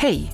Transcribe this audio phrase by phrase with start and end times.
[0.00, 0.32] Hej!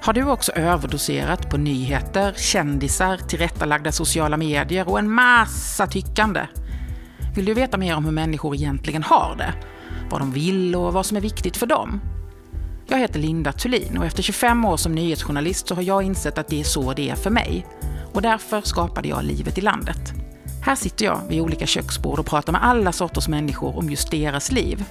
[0.00, 6.46] Har du också överdoserat på nyheter, kändisar, tillrättalagda sociala medier och en massa tyckande?
[7.34, 9.54] Vill du veta mer om hur människor egentligen har det?
[10.10, 12.00] Vad de vill och vad som är viktigt för dem?
[12.86, 16.48] Jag heter Linda Thulin och efter 25 år som nyhetsjournalist så har jag insett att
[16.48, 17.66] det är så det är för mig.
[18.14, 20.12] Och därför skapade jag Livet i landet.
[20.62, 24.52] Här sitter jag vid olika köksbord och pratar med alla sorters människor om just deras
[24.52, 24.84] liv.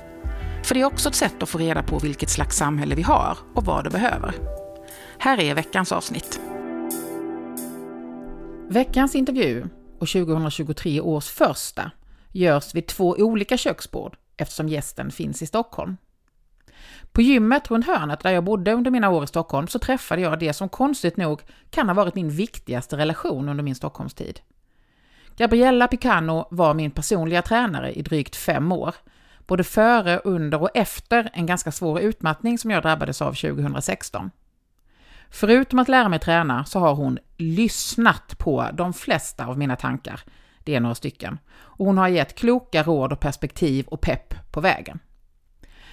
[0.68, 3.38] För det är också ett sätt att få reda på vilket slags samhälle vi har
[3.54, 4.34] och vad det behöver.
[5.18, 6.40] Här är veckans avsnitt.
[8.70, 9.66] Veckans intervju,
[10.00, 11.92] och 2023 års första,
[12.32, 15.98] görs vid två olika köksbord eftersom gästen finns i Stockholm.
[17.12, 20.40] På gymmet runt hörnet där jag bodde under mina år i Stockholm så träffade jag
[20.40, 24.40] det som konstigt nog kan ha varit min viktigaste relation under min Stockholmstid.
[25.38, 28.96] Gabriella Picano var min personliga tränare i drygt fem år,
[29.48, 34.32] både före, under och efter en ganska svår utmattning som jag drabbades av 2016.
[35.30, 40.22] Förutom att lära mig träna så har hon lyssnat på de flesta av mina tankar.
[40.64, 41.40] Det är några stycken.
[41.56, 45.00] Och hon har gett kloka råd och perspektiv och pepp på vägen.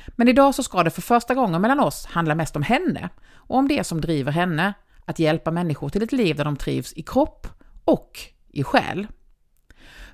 [0.06, 3.58] Men idag så ska det för första gången mellan oss handla mest om henne och
[3.58, 7.02] om det som driver henne att hjälpa människor till ett liv där de trivs i
[7.02, 7.46] kropp
[7.84, 9.06] och i själ.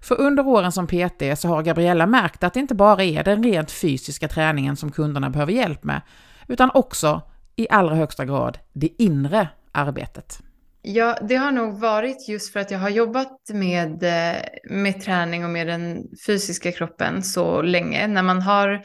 [0.01, 3.43] För under åren som PT så har Gabriella märkt att det inte bara är den
[3.43, 6.01] rent fysiska träningen som kunderna behöver hjälp med,
[6.49, 7.23] utan också
[7.57, 10.39] i allra högsta grad det inre arbetet.
[10.83, 15.45] Ja, det har nog varit just för att jag har jobbat med, eh, med träning
[15.45, 18.07] och med den fysiska kroppen så länge.
[18.07, 18.83] När man har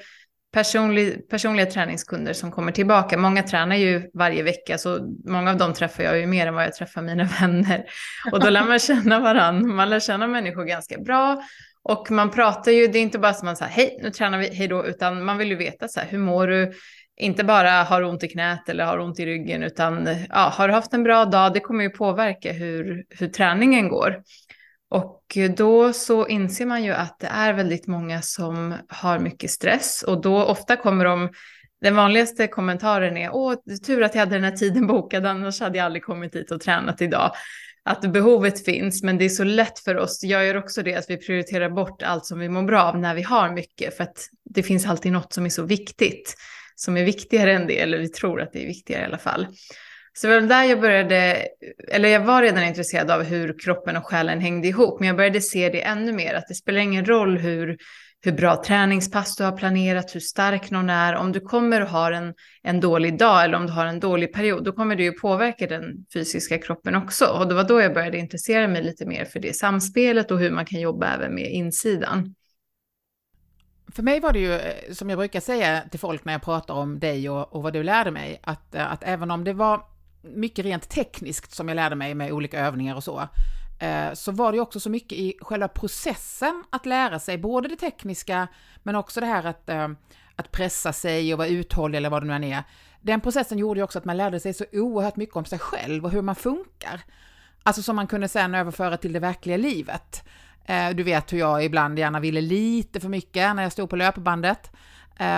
[0.56, 3.18] personlig, personliga träningskunder som kommer tillbaka.
[3.18, 6.64] Många tränar ju varje vecka, så många av dem träffar jag ju mer än vad
[6.64, 7.86] jag träffar mina vänner.
[8.32, 11.42] Och då lär man känna varandra, man lär känna människor ganska bra.
[11.84, 14.56] Och man pratar ju, det är inte bara som man säger hej, nu tränar vi,
[14.56, 16.74] hej då, utan man vill ju veta så här, hur mår du?
[17.18, 20.74] Inte bara har ont i knät eller har ont i ryggen, utan ja, har du
[20.74, 21.54] haft en bra dag?
[21.54, 24.22] Det kommer ju påverka hur, hur träningen går.
[24.90, 30.04] Och då så inser man ju att det är väldigt många som har mycket stress
[30.08, 31.30] och då ofta kommer de
[31.82, 33.54] den vanligaste kommentaren är åh,
[33.86, 36.62] tur att jag hade den här tiden bokad, annars hade jag aldrig kommit hit och
[36.62, 37.32] tränat idag.
[37.84, 40.24] Att behovet finns, men det är så lätt för oss.
[40.24, 43.16] Jag gör också det, att vi prioriterar bort allt som vi mår bra av när
[43.16, 46.36] vi har mycket, för att det finns alltid något som är så viktigt,
[46.76, 49.48] som är viktigare än det, eller vi tror att det är viktigare i alla fall.
[50.18, 51.48] Så det var där jag började,
[51.92, 55.42] eller jag var redan intresserad av hur kroppen och själen hängde ihop, men jag började
[55.42, 57.78] se det ännu mer, att det spelar ingen roll hur,
[58.22, 62.12] hur bra träningspass du har planerat, hur stark någon är, om du kommer och har
[62.12, 62.34] en,
[62.64, 65.68] en dålig dag eller om du har en dålig period, då kommer det ju påverka
[65.68, 67.26] den fysiska kroppen också.
[67.26, 70.52] Och det var då jag började intressera mig lite mer för det samspelet och hur
[70.52, 72.36] man kan jobba även med insidan.
[73.96, 76.74] För mig var det ju, eh, som jag brukar säga till folk när jag pratar
[76.74, 79.95] om dig och, och vad du lärde mig, att, eh, att även om det var
[80.34, 83.28] mycket rent tekniskt som jag lärde mig med olika övningar och så,
[83.80, 87.76] eh, så var det också så mycket i själva processen att lära sig, både det
[87.76, 88.48] tekniska,
[88.84, 89.88] men också det här att, eh,
[90.36, 92.64] att pressa sig och vara uthållig eller vad det nu än är.
[93.02, 96.06] Den processen gjorde ju också att man lärde sig så oerhört mycket om sig själv
[96.06, 97.02] och hur man funkar.
[97.64, 100.24] Alltså som man kunde sen överföra till det verkliga livet.
[100.66, 103.96] Eh, du vet hur jag ibland gärna ville lite för mycket när jag stod på
[103.96, 104.72] löpbandet.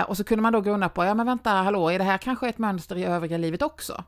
[0.06, 2.48] Och så kunde man då grunna på, ja men vänta, hallå, är det här kanske
[2.48, 4.04] ett mönster i övriga livet också?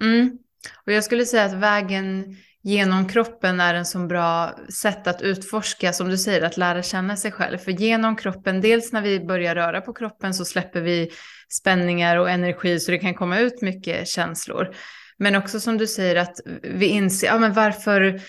[0.00, 0.38] Mm.
[0.86, 5.92] Och jag skulle säga att vägen genom kroppen är en så bra sätt att utforska,
[5.92, 7.58] som du säger, att lära känna sig själv.
[7.58, 11.10] För genom kroppen, dels när vi börjar röra på kroppen så släpper vi
[11.48, 14.74] spänningar och energi så det kan komma ut mycket känslor.
[15.16, 18.20] Men också som du säger att vi inser, ja men varför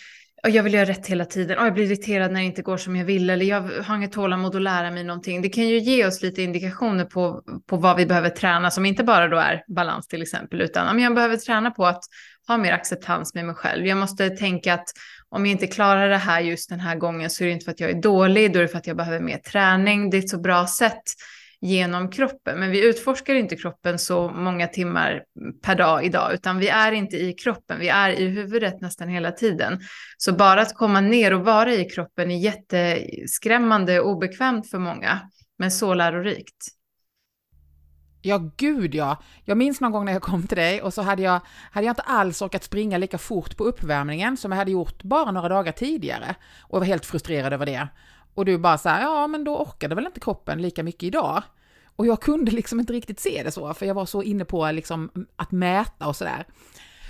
[0.44, 2.96] jag vill göra rätt hela tiden, och jag blir irriterad när det inte går som
[2.96, 5.42] jag vill, eller jag har inget tålamod att lära mig någonting.
[5.42, 9.04] Det kan ju ge oss lite indikationer på, på vad vi behöver träna, som inte
[9.04, 12.04] bara då är balans till exempel, utan jag behöver träna på att
[12.48, 13.86] ha mer acceptans med mig själv.
[13.86, 14.88] Jag måste tänka att
[15.30, 17.72] om jag inte klarar det här just den här gången så är det inte för
[17.72, 20.10] att jag är dålig, då är det för att jag behöver mer träning.
[20.10, 21.04] Det är ett så bra sätt
[21.62, 22.60] genom kroppen.
[22.60, 25.24] Men vi utforskar inte kroppen så många timmar
[25.62, 29.32] per dag idag, utan vi är inte i kroppen, vi är i huvudet nästan hela
[29.32, 29.80] tiden.
[30.18, 35.20] Så bara att komma ner och vara i kroppen är jätteskrämmande och obekvämt för många,
[35.58, 36.68] men så lärorikt.
[38.24, 39.18] Ja, gud ja.
[39.46, 41.42] Jag minns någon gång när jag kom till dig och så hade jag,
[41.72, 45.32] hade jag inte alls orkat springa lika fort på uppvärmningen som jag hade gjort bara
[45.32, 47.88] några dagar tidigare och var helt frustrerad över det.
[48.34, 51.44] Och du bara så här, ja men då orkade väl inte kroppen lika mycket idag.
[51.96, 54.72] Och jag kunde liksom inte riktigt se det så, för jag var så inne på
[54.72, 56.46] liksom att mäta och sådär.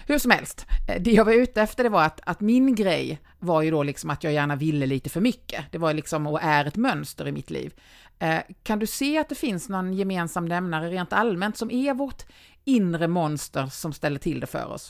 [0.08, 3.20] Hur som helst, eh, det jag var ute efter det var att, att min grej
[3.40, 5.66] var ju då liksom att jag gärna ville lite för mycket.
[5.72, 7.74] Det var liksom och är ett mönster i mitt liv.
[8.20, 12.26] Eh, kan du se att det finns någon gemensam nämnare rent allmänt som är vårt
[12.66, 14.90] inre monster som ställer till det för oss?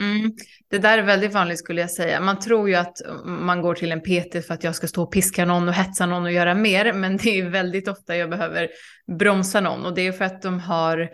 [0.00, 0.32] Mm.
[0.70, 2.20] Det där är väldigt vanligt skulle jag säga.
[2.20, 5.12] Man tror ju att man går till en PT för att jag ska stå och
[5.12, 8.68] piska någon och hetsa någon och göra mer, men det är väldigt ofta jag behöver
[9.18, 11.10] bromsa någon och det är för att de har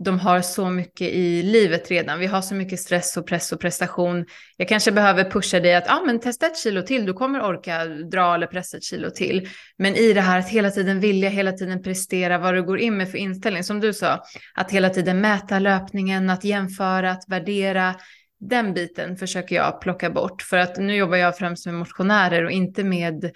[0.00, 2.18] de har så mycket i livet redan.
[2.18, 4.26] Vi har så mycket stress och press och prestation.
[4.56, 7.84] Jag kanske behöver pusha dig att ah, men testa ett kilo till, du kommer orka
[7.84, 9.48] dra eller pressa ett kilo till.
[9.78, 12.96] Men i det här att hela tiden vilja, hela tiden prestera, vad du går in
[12.96, 14.22] med för inställning, som du sa,
[14.54, 17.94] att hela tiden mäta löpningen, att jämföra, att värdera.
[18.40, 22.50] Den biten försöker jag plocka bort för att nu jobbar jag främst med motionärer och
[22.50, 23.30] inte med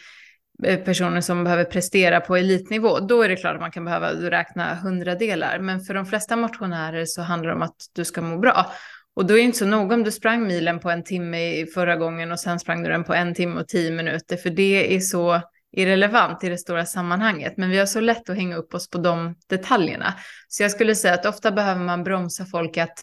[0.65, 4.13] Eh, personer som behöver prestera på elitnivå, då är det klart att man kan behöva
[4.13, 5.59] räkna hundradelar.
[5.59, 8.73] Men för de flesta motionärer så handlar det om att du ska må bra.
[9.15, 11.97] Och då är det inte så noga om du sprang milen på en timme förra
[11.97, 15.01] gången och sen sprang du den på en timme och tio minuter, för det är
[15.01, 15.41] så
[15.73, 17.57] irrelevant i det stora sammanhanget.
[17.57, 20.15] Men vi har så lätt att hänga upp oss på de detaljerna.
[20.49, 22.99] Så jag skulle säga att ofta behöver man bromsa folk att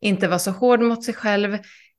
[0.00, 1.58] inte vara så hård mot sig själv,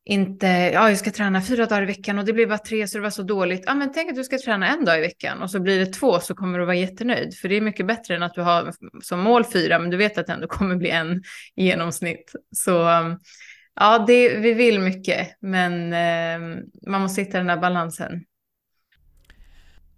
[0.09, 2.97] inte, ja, jag ska träna fyra dagar i veckan och det blir bara tre så
[2.97, 3.63] det var så dåligt.
[3.65, 5.85] Ja, men tänk att du ska träna en dag i veckan och så blir det
[5.85, 7.35] två så kommer du vara jättenöjd.
[7.38, 10.17] För det är mycket bättre än att du har som mål fyra, men du vet
[10.17, 11.23] att det ändå kommer bli en
[11.56, 12.31] i genomsnitt.
[12.56, 12.71] Så
[13.75, 18.23] ja, det, vi vill mycket, men eh, man måste hitta den där balansen.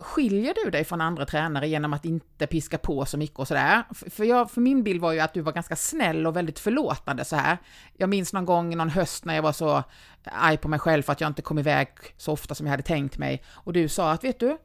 [0.01, 3.83] Skiljer du dig från andra tränare genom att inte piska på så mycket och sådär?
[4.09, 7.25] För, jag, för min bild var ju att du var ganska snäll och väldigt förlåtande
[7.25, 7.57] så här.
[7.97, 9.83] Jag minns någon gång någon höst när jag var så
[10.23, 11.87] arg på mig själv för att jag inte kom iväg
[12.17, 13.43] så ofta som jag hade tänkt mig.
[13.49, 14.57] Och du sa att, vet du,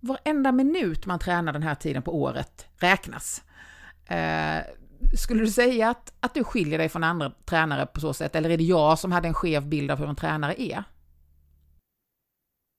[0.00, 3.42] varenda minut man tränar den här tiden på året räknas.
[4.06, 4.62] Eh,
[5.16, 8.50] skulle du säga att, att du skiljer dig från andra tränare på så sätt, eller
[8.50, 10.84] är det jag som hade en skev bild av hur en tränare är?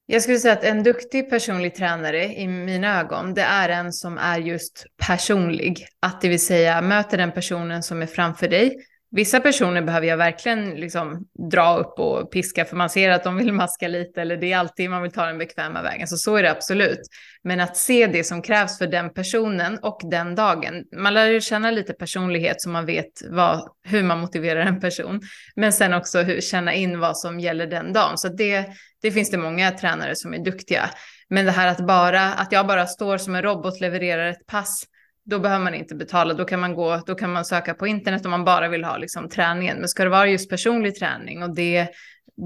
[0.05, 4.17] Jag skulle säga att en duktig personlig tränare i mina ögon, det är en som
[4.17, 5.87] är just personlig.
[5.99, 8.75] Att det vill säga möter den personen som är framför dig.
[9.15, 13.37] Vissa personer behöver jag verkligen liksom dra upp och piska för man ser att de
[13.37, 16.07] vill maska lite eller det är alltid man vill ta den bekväma vägen.
[16.07, 16.99] Så så är det absolut.
[17.43, 20.83] Men att se det som krävs för den personen och den dagen.
[20.97, 25.21] Man lär ju känna lite personlighet så man vet vad, hur man motiverar en person.
[25.55, 28.17] Men sen också hur, känna in vad som gäller den dagen.
[28.17, 28.65] Så det,
[29.01, 30.89] det finns det många tränare som är duktiga.
[31.29, 34.83] Men det här att bara, att jag bara står som en robot, levererar ett pass,
[35.25, 36.33] då behöver man inte betala.
[36.33, 38.97] Då kan man gå, då kan man söka på internet om man bara vill ha
[38.97, 39.77] liksom träningen.
[39.77, 41.87] Men ska det vara just personlig träning och det,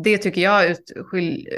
[0.04, 0.92] det tycker jag ut,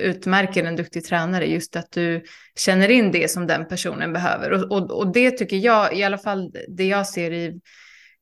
[0.04, 2.24] utmärker en duktig tränare, just att du
[2.56, 4.52] känner in det som den personen behöver.
[4.52, 7.60] Och, och, och det tycker jag, i alla fall det jag ser i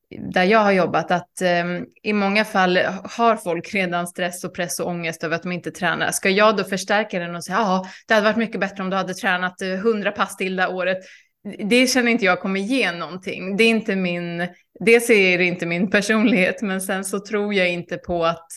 [0.09, 4.79] där jag har jobbat att um, i många fall har folk redan stress och press
[4.79, 6.11] och ångest över att de inte tränar.
[6.11, 8.95] Ska jag då förstärka den och säga ja, det hade varit mycket bättre om du
[8.95, 10.97] hade tränat eh, 100 pass till det här året.
[11.69, 13.57] Det känner inte jag kommer ge någonting.
[13.57, 14.47] Det är inte min,
[14.79, 18.47] dels är det inte min personlighet, men sen så tror jag inte på att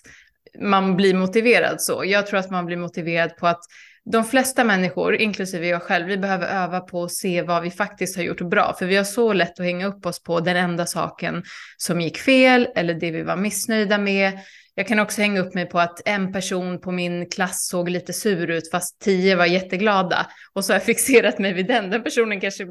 [0.61, 2.05] man blir motiverad så.
[2.05, 3.61] Jag tror att man blir motiverad på att
[4.05, 8.17] de flesta människor, inklusive jag själv, vi behöver öva på att se vad vi faktiskt
[8.17, 8.75] har gjort bra.
[8.79, 11.43] För vi har så lätt att hänga upp oss på den enda saken
[11.77, 14.39] som gick fel eller det vi var missnöjda med.
[14.75, 18.13] Jag kan också hänga upp mig på att en person på min klass såg lite
[18.13, 20.27] sur ut fast tio var jätteglada.
[20.53, 21.91] Och så har jag fixerat mig vid den.
[21.91, 22.67] Den personen kanske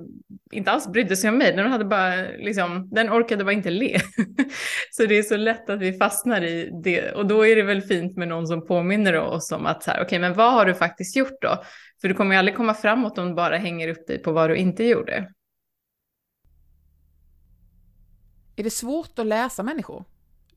[0.52, 1.54] inte alls brydde sig om mig.
[1.56, 4.00] Den, hade bara, liksom, den orkade bara inte le.
[4.92, 7.12] så det är så lätt att vi fastnar i det.
[7.12, 9.98] Och då är det väl fint med någon som påminner oss om att så här,
[9.98, 11.64] okej, okay, men vad har du faktiskt gjort då?
[12.02, 14.50] För du kommer ju aldrig komma framåt om du bara hänger upp dig på vad
[14.50, 15.32] du inte gjorde.
[18.56, 20.06] Är det svårt att läsa människor?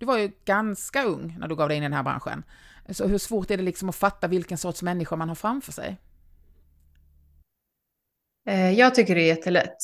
[0.03, 2.43] Du var ju ganska ung när du gav dig in i den här branschen.
[2.91, 5.97] Så hur svårt är det liksom att fatta vilken sorts människa man har framför sig?
[8.49, 9.77] Eh, jag tycker det är jättelätt.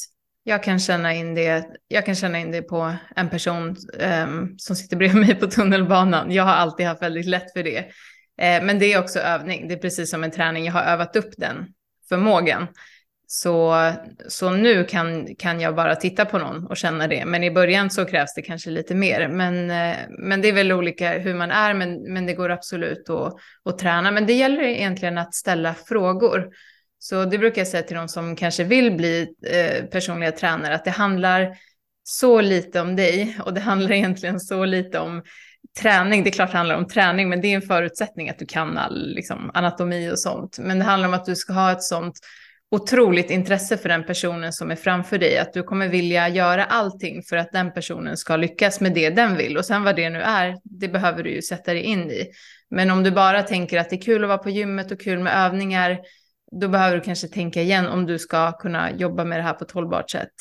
[0.43, 3.77] Jag kan känna in det, jag kan känna in det på en person
[4.25, 6.33] um, som sitter bredvid mig på tunnelbanan.
[6.33, 7.81] Jag har alltid haft väldigt lätt för det.
[7.81, 9.69] Uh, men det är också övning.
[9.69, 10.65] Det är precis som en träning.
[10.65, 11.67] Jag har övat upp den
[12.09, 12.67] förmågan.
[13.31, 13.93] Så,
[14.29, 17.25] så nu kan, kan jag bara titta på någon och känna det.
[17.25, 19.29] Men i början så krävs det kanske lite mer.
[19.29, 23.11] Men, eh, men det är väl olika hur man är, men, men det går absolut
[23.11, 24.11] att, att träna.
[24.11, 26.49] Men det gäller egentligen att ställa frågor.
[26.99, 30.85] Så det brukar jag säga till de som kanske vill bli eh, personliga tränare, att
[30.85, 31.57] det handlar
[32.03, 35.23] så lite om dig och det handlar egentligen så lite om
[35.81, 36.23] träning.
[36.23, 38.79] Det är klart det handlar om träning, men det är en förutsättning att du kan
[38.79, 40.59] all liksom, anatomi och sånt.
[40.59, 42.21] Men det handlar om att du ska ha ett sånt
[42.71, 47.23] otroligt intresse för den personen som är framför dig, att du kommer vilja göra allting
[47.23, 49.57] för att den personen ska lyckas med det den vill.
[49.57, 52.27] Och sen vad det nu är, det behöver du ju sätta dig in i.
[52.71, 55.19] Men om du bara tänker att det är kul att vara på gymmet och kul
[55.19, 55.99] med övningar,
[56.61, 59.65] då behöver du kanske tänka igen om du ska kunna jobba med det här på
[59.65, 60.35] ett hållbart sätt.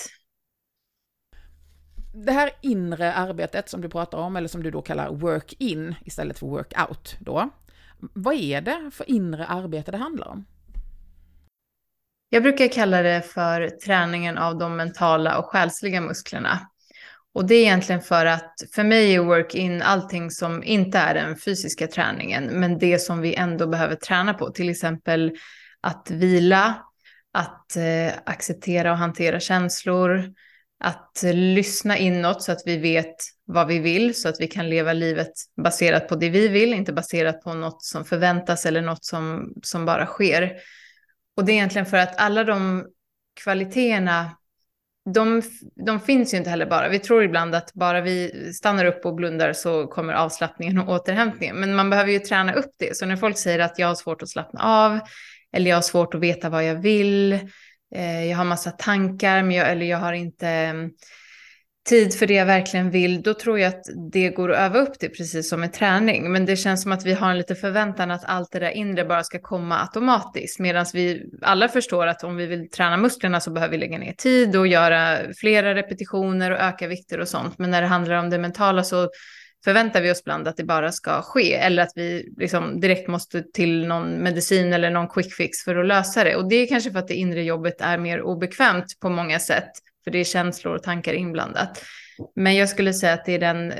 [2.26, 6.40] Det här inre arbetet som du pratar om, eller som du då kallar work-in istället
[6.40, 7.50] för work-out då.
[8.00, 10.46] Vad är det för inre arbete det handlar om?
[12.30, 16.60] Jag brukar kalla det för träningen av de mentala och själsliga musklerna.
[17.34, 21.38] Och det är egentligen för att för mig är work-in allting som inte är den
[21.38, 25.32] fysiska träningen, men det som vi ändå behöver träna på, till exempel
[25.82, 26.76] att vila,
[27.34, 30.34] att eh, acceptera och hantera känslor,
[30.80, 33.16] att lyssna inåt så att vi vet
[33.46, 35.32] vad vi vill, så att vi kan leva livet
[35.64, 39.86] baserat på det vi vill, inte baserat på något som förväntas eller något som, som
[39.86, 40.52] bara sker.
[41.38, 42.86] Och det är egentligen för att alla de
[43.44, 44.38] kvaliteterna,
[45.14, 45.42] de,
[45.86, 46.90] de finns ju inte heller bara.
[46.90, 51.56] Vi tror ibland att bara vi stannar upp och blundar så kommer avslappningen och återhämtningen.
[51.56, 52.98] Men man behöver ju träna upp det.
[52.98, 55.00] Så när folk säger att jag har svårt att slappna av,
[55.52, 57.34] eller jag har svårt att veta vad jag vill,
[57.96, 60.74] eh, jag har massa tankar, men jag, eller jag har inte
[61.88, 65.00] tid för det jag verkligen vill, då tror jag att det går att öva upp
[65.00, 66.32] det precis som med träning.
[66.32, 69.06] Men det känns som att vi har en liten förväntan att allt det där inre
[69.06, 70.60] bara ska komma automatiskt.
[70.60, 74.14] Medan vi alla förstår att om vi vill träna musklerna så behöver vi lägga ner
[74.14, 77.58] tid och göra flera repetitioner och öka vikter och sånt.
[77.58, 79.10] Men när det handlar om det mentala så
[79.64, 81.54] förväntar vi oss ibland att det bara ska ske.
[81.54, 85.86] Eller att vi liksom direkt måste till någon medicin eller någon quick fix för att
[85.86, 86.36] lösa det.
[86.36, 89.72] Och det är kanske för att det inre jobbet är mer obekvämt på många sätt
[90.08, 91.84] för det är känslor och tankar inblandat.
[92.36, 93.74] Men jag skulle säga att det är den,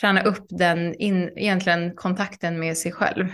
[0.00, 3.28] träna upp den, in, egentligen kontakten med sig själv.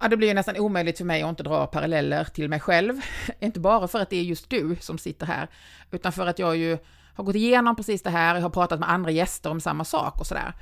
[0.00, 3.00] Ja, det blir ju nästan omöjligt för mig att inte dra paralleller till mig själv.
[3.40, 5.48] Inte bara för att det är just du som sitter här,
[5.90, 6.78] utan för att jag ju
[7.14, 10.20] har gått igenom precis det här, jag har pratat med andra gäster om samma sak
[10.20, 10.52] och sådär.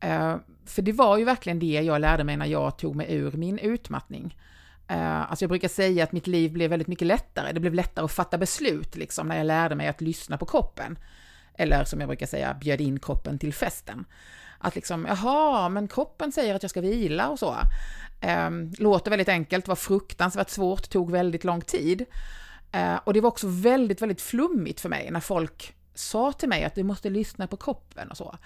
[0.00, 3.32] Eh, för det var ju verkligen det jag lärde mig när jag tog mig ur
[3.32, 4.36] min utmattning.
[4.90, 7.52] Uh, alltså jag brukar säga att mitt liv blev väldigt mycket lättare.
[7.52, 10.98] Det blev lättare att fatta beslut liksom när jag lärde mig att lyssna på kroppen.
[11.54, 14.04] Eller som jag brukar säga, bjöd in kroppen till festen.
[14.58, 17.56] Att liksom, jaha, men kroppen säger att jag ska vila och så.
[18.46, 22.04] Um, låter väldigt enkelt, var fruktansvärt svårt, tog väldigt lång tid.
[22.76, 26.64] Uh, och det var också väldigt, väldigt flummigt för mig när folk sa till mig
[26.64, 28.38] att du måste lyssna på kroppen och så.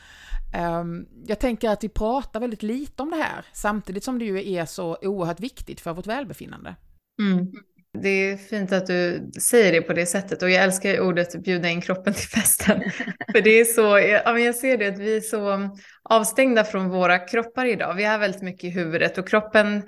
[0.54, 4.52] Ehm, jag tänker att vi pratar väldigt lite om det här, samtidigt som det ju
[4.52, 6.76] är så oerhört viktigt för vårt välbefinnande.
[7.23, 7.52] Mm.
[7.99, 11.68] Det är fint att du säger det på det sättet och jag älskar ordet bjuda
[11.68, 12.82] in kroppen till festen.
[13.32, 13.99] för det är så,
[14.38, 15.71] jag ser det att vi är så
[16.02, 17.94] avstängda från våra kroppar idag.
[17.94, 19.82] Vi har väldigt mycket i huvudet och kroppen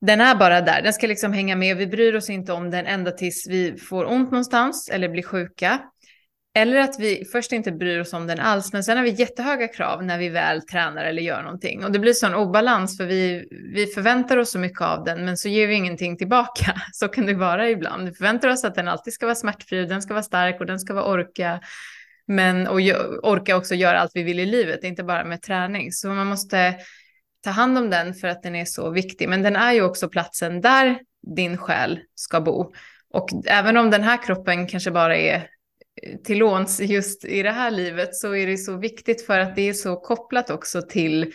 [0.00, 1.76] den är bara där, den ska liksom hänga med.
[1.76, 5.80] Vi bryr oss inte om den ända tills vi får ont någonstans eller blir sjuka.
[6.54, 9.68] Eller att vi först inte bryr oss om den alls, men sen har vi jättehöga
[9.68, 11.84] krav när vi väl tränar eller gör någonting.
[11.84, 15.36] Och det blir sån obalans för vi, vi förväntar oss så mycket av den, men
[15.36, 16.82] så ger vi ingenting tillbaka.
[16.92, 18.08] Så kan det vara ibland.
[18.08, 20.78] Vi förväntar oss att den alltid ska vara smärtfri, den ska vara stark och den
[20.78, 21.60] ska vara orka.
[22.26, 22.80] Men och
[23.22, 25.92] orka också göra allt vi vill i livet, inte bara med träning.
[25.92, 26.74] Så man måste
[27.44, 29.28] ta hand om den för att den är så viktig.
[29.28, 30.98] Men den är ju också platsen där
[31.36, 32.72] din själ ska bo.
[33.10, 35.46] Och även om den här kroppen kanske bara är
[36.24, 39.68] till låns just i det här livet så är det så viktigt för att det
[39.68, 41.32] är så kopplat också till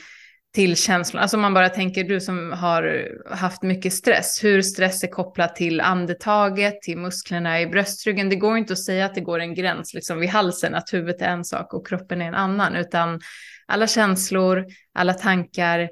[0.55, 1.21] till känslor.
[1.21, 5.81] Alltså man bara tänker du som har haft mycket stress, hur stress är kopplat till
[5.81, 8.29] andetaget, till musklerna i bröstryggen.
[8.29, 11.21] Det går inte att säga att det går en gräns liksom vid halsen, att huvudet
[11.21, 13.19] är en sak och kroppen är en annan, utan
[13.65, 15.89] alla känslor, alla tankar,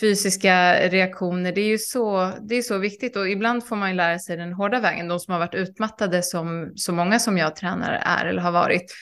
[0.00, 3.96] fysiska reaktioner, det är ju så, det är så viktigt och ibland får man ju
[3.96, 7.56] lära sig den hårda vägen, de som har varit utmattade som så många som jag
[7.56, 8.92] tränar är eller har varit.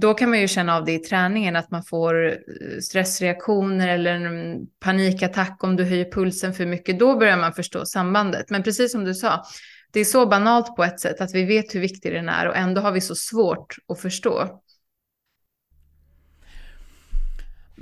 [0.00, 2.34] Då kan man ju känna av det i träningen att man får eh,
[2.82, 6.98] stressreaktioner eller en panikattack om du höjer pulsen för mycket.
[6.98, 8.50] Då börjar man förstå sambandet.
[8.50, 9.44] Men precis som du sa,
[9.92, 12.56] det är så banalt på ett sätt att vi vet hur viktig den är och
[12.56, 14.62] ändå har vi så svårt att förstå.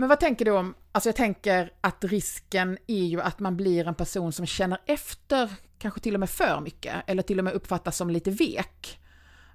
[0.01, 3.89] Men vad tänker du om, alltså jag tänker att risken är ju att man blir
[3.89, 7.55] en person som känner efter, kanske till och med för mycket, eller till och med
[7.55, 9.01] uppfattas som lite vek.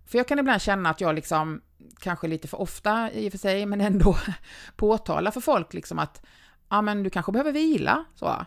[0.05, 1.61] För jag kan ibland känna att jag liksom,
[1.99, 4.17] kanske lite för ofta i och för sig, men ändå
[4.75, 6.25] påtalar för folk liksom att,
[6.69, 8.45] ja men du kanske behöver vila, så.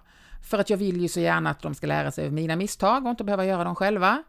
[0.51, 3.05] För att jag vill ju så gärna att de ska lära sig av mina misstag
[3.05, 4.23] och inte behöva göra dem själva.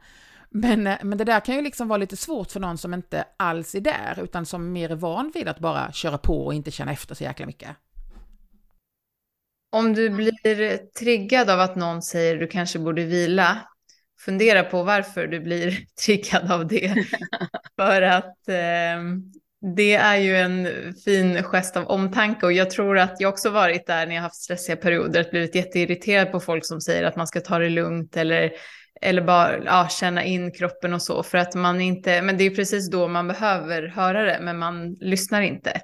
[0.50, 3.24] Men, eh, men det där kan ju liksom vara lite svårt för någon som inte
[3.38, 6.72] alls är där, utan som mer är van vid att bara köra på och inte
[6.72, 7.70] känna efter så jäkla mycket.
[9.72, 13.58] Om du blir triggad av att någon säger du kanske borde vila,
[14.20, 16.96] fundera på varför du blir triggad av det.
[17.76, 19.04] för att eh,
[19.76, 20.68] Det är ju en
[21.06, 24.42] fin gest av omtanke och jag tror att jag också varit där när jag haft
[24.44, 28.18] stressiga perioder, att blivit jätteirriterad på folk som säger att man ska ta det lugnt
[28.18, 28.52] eller,
[29.02, 32.50] eller bara ja, känna in kroppen och så, för att man inte, men det är
[32.50, 35.82] precis då man behöver höra det, men man lyssnar inte.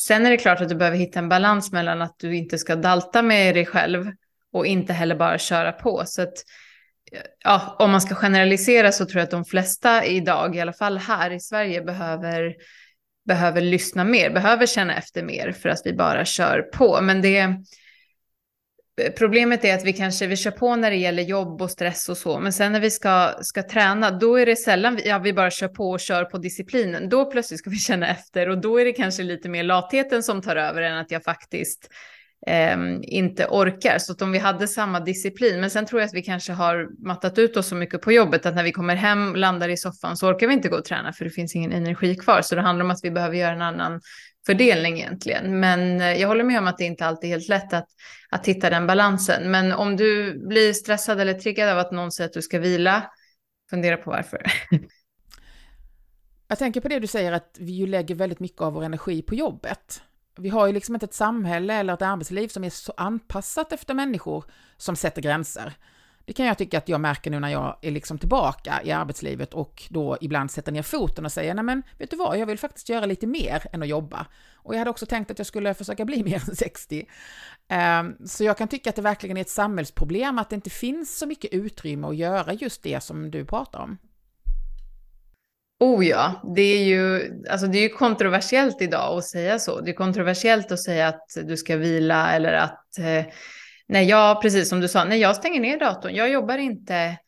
[0.00, 2.76] Sen är det klart att du behöver hitta en balans mellan att du inte ska
[2.76, 4.10] dalta med dig själv
[4.52, 6.02] och inte heller bara köra på.
[6.06, 6.34] Så att,
[7.44, 10.98] ja, om man ska generalisera så tror jag att de flesta idag, i alla fall
[10.98, 12.54] här i Sverige, behöver
[13.24, 17.00] behöver lyssna mer, behöver känna efter mer för att vi bara kör på.
[17.00, 17.56] Men det,
[19.18, 22.16] problemet är att vi kanske vi kör på när det gäller jobb och stress och
[22.16, 25.50] så, men sen när vi ska, ska träna, då är det sällan ja, vi bara
[25.50, 27.08] kör på och kör på disciplinen.
[27.08, 30.42] Då plötsligt ska vi känna efter och då är det kanske lite mer latheten som
[30.42, 31.88] tar över än att jag faktiskt
[32.46, 33.98] eh, inte orkar.
[33.98, 37.06] Så att om vi hade samma disciplin, men sen tror jag att vi kanske har
[37.06, 40.16] mattat ut oss så mycket på jobbet att när vi kommer hem, landar i soffan
[40.16, 42.42] så orkar vi inte gå och träna för det finns ingen energi kvar.
[42.42, 44.00] Så det handlar om att vi behöver göra en annan
[44.46, 45.60] fördelning egentligen.
[45.60, 47.88] Men eh, jag håller med om att det inte alltid är helt lätt att,
[48.30, 49.50] att hitta den balansen.
[49.50, 53.10] Men om du blir stressad eller triggad av att någon säger att du ska vila,
[53.70, 54.42] fundera på varför.
[56.48, 59.22] Jag tänker på det du säger att vi ju lägger väldigt mycket av vår energi
[59.22, 60.02] på jobbet.
[60.36, 63.94] Vi har ju liksom inte ett samhälle eller ett arbetsliv som är så anpassat efter
[63.94, 64.44] människor
[64.76, 65.72] som sätter gränser.
[66.24, 69.54] Det kan jag tycka att jag märker nu när jag är liksom tillbaka i arbetslivet
[69.54, 72.58] och då ibland sätter ner foten och säger, nej men vet du vad, jag vill
[72.58, 74.26] faktiskt göra lite mer än att jobba.
[74.56, 77.06] Och jag hade också tänkt att jag skulle försöka bli mer än 60.
[77.68, 81.18] Ehm, så jag kan tycka att det verkligen är ett samhällsproblem att det inte finns
[81.18, 83.98] så mycket utrymme att göra just det som du pratar om.
[85.80, 89.80] Oh ja, det är ju alltså det är kontroversiellt idag att säga så.
[89.80, 93.24] Det är kontroversiellt att säga att du ska vila eller att eh,
[93.88, 97.18] när jag, precis som du sa, när jag stänger ner datorn, jag jobbar inte.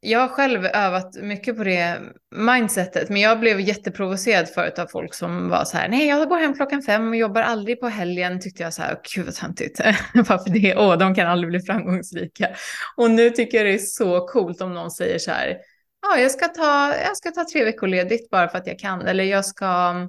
[0.00, 2.00] Jag har själv övat mycket på det
[2.36, 6.38] mindsetet, men jag blev jätteprovocerad förut av folk som var så här, nej, jag går
[6.38, 9.80] hem klockan fem och jobbar aldrig på helgen, tyckte jag så här, gud vad töntigt,
[10.14, 10.76] varför det?
[10.76, 12.48] Åh, de kan aldrig bli framgångsrika.
[12.96, 15.56] Och nu tycker jag det är så coolt om någon säger så här,
[16.02, 19.00] ja, jag ska ta, jag ska ta tre veckor ledigt bara för att jag kan,
[19.00, 20.08] eller jag ska eh,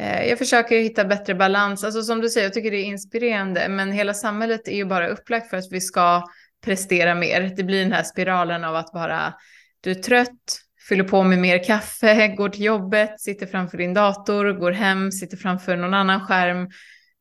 [0.00, 1.84] Eh, jag försöker hitta bättre balans.
[1.84, 5.08] Alltså som du säger, jag tycker det är inspirerande, men hela samhället är ju bara
[5.08, 6.24] upplagt för att vi ska
[6.64, 7.52] prestera mer.
[7.56, 9.34] Det blir den här spiralen av att bara,
[9.80, 14.52] du är trött, fyller på med mer kaffe, går till jobbet, sitter framför din dator,
[14.52, 16.70] går hem, sitter framför någon annan skärm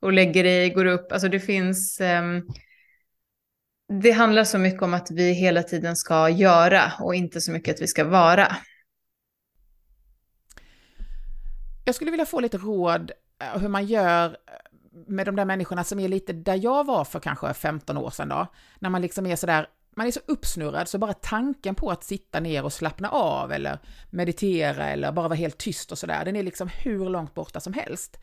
[0.02, 1.12] och lägger dig, går upp.
[1.12, 2.48] Alltså det finns, um,
[4.02, 7.76] det handlar så mycket om att vi hela tiden ska göra och inte så mycket
[7.76, 8.58] att vi ska vara.
[11.92, 14.54] Jag skulle vilja få lite råd eh, hur man gör eh,
[15.08, 18.30] med de där människorna som är lite där jag var för kanske 15 år sedan
[18.30, 18.48] då.
[18.80, 22.40] När man liksom är sådär, man är så uppsnurrad så bara tanken på att sitta
[22.40, 26.44] ner och slappna av eller meditera eller bara vara helt tyst och sådär, den är
[26.44, 28.20] liksom hur långt borta som helst.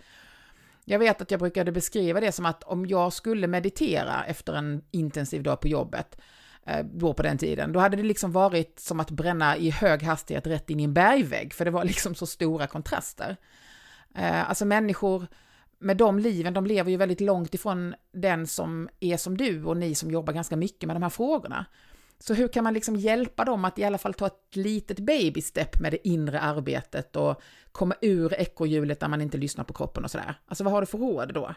[0.84, 4.84] Jag vet att jag brukade beskriva det som att om jag skulle meditera efter en
[4.90, 6.18] intensiv dag på jobbet,
[6.68, 10.02] Eh, då på den tiden, då hade det liksom varit som att bränna i hög
[10.02, 13.36] hastighet rätt in i en bergvägg, för det var liksom så stora kontraster.
[14.14, 15.26] Eh, alltså människor
[15.78, 19.76] med de liven, de lever ju väldigt långt ifrån den som är som du och
[19.76, 21.66] ni som jobbar ganska mycket med de här frågorna.
[22.18, 25.40] Så hur kan man liksom hjälpa dem att i alla fall ta ett litet baby
[25.40, 30.04] step med det inre arbetet och komma ur ekorrhjulet där man inte lyssnar på kroppen
[30.04, 30.34] och sådär?
[30.46, 31.54] Alltså vad har du för råd då?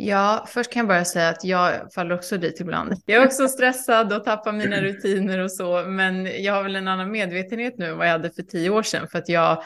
[0.00, 2.94] Ja, först kan jag bara säga att jag faller också dit ibland.
[3.06, 6.88] Jag är också stressad och tappar mina rutiner och så, men jag har väl en
[6.88, 9.62] annan medvetenhet nu än vad jag hade för tio år sedan, för att jag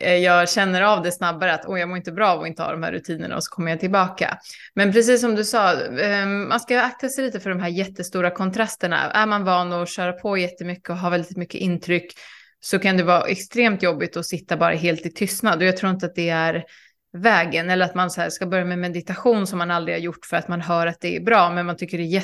[0.00, 2.70] eh, jag känner av det snabbare att jag mår inte bra av att inte ha
[2.70, 4.38] de här rutinerna och så kommer jag tillbaka.
[4.74, 8.30] Men precis som du sa, ehm, man ska akta sig lite för de här jättestora
[8.30, 9.10] kontrasterna.
[9.10, 12.12] Är man van att köra på jättemycket och ha väldigt mycket intryck
[12.60, 15.92] så kan det vara extremt jobbigt att sitta bara helt i tystnad och jag tror
[15.92, 16.64] inte att det är
[17.12, 20.36] vägen eller att man så ska börja med meditation som man aldrig har gjort för
[20.36, 22.22] att man hör att det är bra men man tycker det är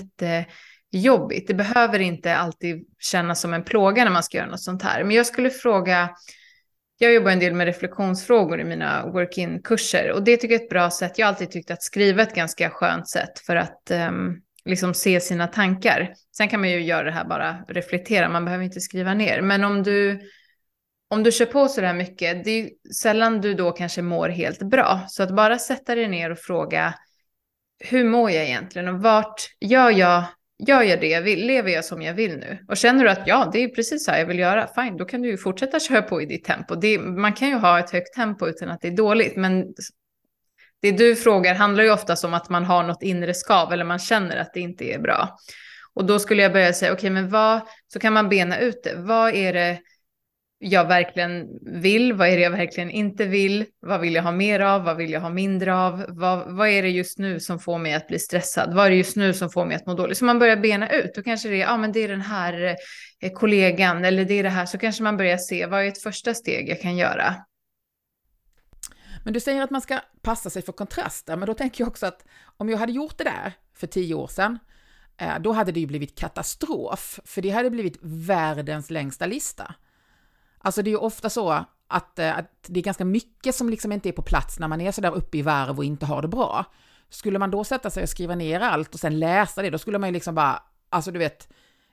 [0.93, 1.49] jättejobbigt.
[1.49, 5.05] Det behöver inte alltid kännas som en plåga när man ska göra något sånt här.
[5.05, 6.11] Men jag skulle fråga
[6.99, 10.71] jag jobbar en del med reflektionsfrågor i mina work-in-kurser och det tycker jag är ett
[10.71, 11.19] bra sätt.
[11.19, 14.95] Jag har alltid tyckt att skriva är ett ganska skönt sätt för att um, liksom
[14.95, 16.15] se sina tankar.
[16.37, 19.41] Sen kan man ju göra det här bara reflektera, man behöver inte skriva ner.
[19.41, 20.21] Men om du,
[21.09, 24.63] om du kör på så där mycket, det är sällan du då kanske mår helt
[24.63, 25.05] bra.
[25.09, 26.95] Så att bara sätta dig ner och fråga,
[27.79, 30.25] hur mår jag egentligen och vart gör jag
[30.59, 32.59] gör jag det jag vill, lever jag som jag vill nu?
[32.69, 35.05] Och känner du att ja, det är precis så här jag vill göra, fine, då
[35.05, 36.75] kan du ju fortsätta köra på i ditt tempo.
[36.75, 39.65] Det, man kan ju ha ett högt tempo utan att det är dåligt, men
[40.83, 43.99] det du frågar handlar ju oftast om att man har något inre skav eller man
[43.99, 45.37] känner att det inte är bra.
[45.95, 47.61] Och då skulle jag börja säga, okej, okay, men vad,
[47.93, 48.95] så kan man bena ut det.
[48.97, 49.79] Vad är det,
[50.59, 54.61] jag verkligen vill, vad är det jag verkligen inte vill, vad vill jag ha mer
[54.61, 57.79] av, vad vill jag ha mindre av, vad, vad är det just nu som får
[57.79, 60.19] mig att bli stressad, vad är det just nu som får mig att må dåligt.
[60.19, 62.77] Så man börjar bena ut, då kanske det är, ja men det är den här
[63.21, 66.03] eh, kollegan eller det är det här, så kanske man börjar se, vad är ett
[66.03, 67.35] första steg jag kan göra?
[69.25, 72.07] Men du säger att man ska passa sig för kontraster, men då tänker jag också
[72.07, 72.25] att
[72.57, 74.59] om jag hade gjort det där för tio år sedan,
[75.21, 79.75] eh, då hade det ju blivit katastrof, för det hade blivit världens längsta lista.
[80.67, 83.93] Alltså det är ju ofta så att, eh, att det är ganska mycket som liksom
[83.93, 86.23] inte är på plats när man är så där uppe i varv och inte har
[86.23, 86.65] det bra.
[87.11, 89.99] Skulle man då sätta sig och skriva ner allt och sen läsa det, då skulle
[89.99, 91.49] man ju liksom bara, alltså du vet,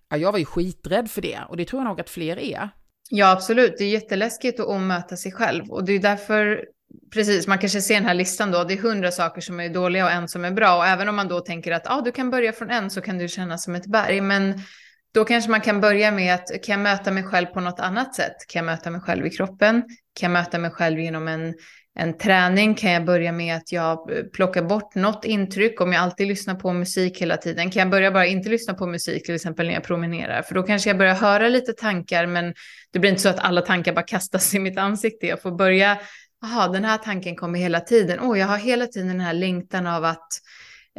[0.09, 2.69] ja, jag var ju skiträdd för det och det tror jag nog att fler är.
[3.09, 3.75] Ja, absolut.
[3.77, 6.65] Det är jätteläskigt att möta sig själv och det är därför
[7.13, 10.05] Precis, man kanske ser den här listan då, det är hundra saker som är dåliga
[10.05, 10.77] och en som är bra.
[10.77, 13.17] Och även om man då tänker att ah, du kan börja från en så kan
[13.17, 14.21] du känna som ett berg.
[14.21, 14.59] Men
[15.13, 18.15] då kanske man kan börja med att kan jag möta mig själv på något annat
[18.15, 18.35] sätt?
[18.47, 19.83] Kan jag möta mig själv i kroppen?
[20.19, 21.53] Kan jag möta mig själv genom en,
[21.95, 22.75] en träning?
[22.75, 25.81] Kan jag börja med att jag eh, plockar bort något intryck?
[25.81, 28.87] Om jag alltid lyssnar på musik hela tiden, kan jag börja bara inte lyssna på
[28.87, 30.41] musik till exempel när jag promenerar?
[30.41, 32.53] För då kanske jag börjar höra lite tankar, men
[32.91, 35.27] det blir inte så att alla tankar bara kastas i mitt ansikte.
[35.27, 35.97] Jag får börja,
[36.41, 38.19] jaha, den här tanken kommer hela tiden.
[38.19, 40.27] Åh, oh, jag har hela tiden den här längtan av att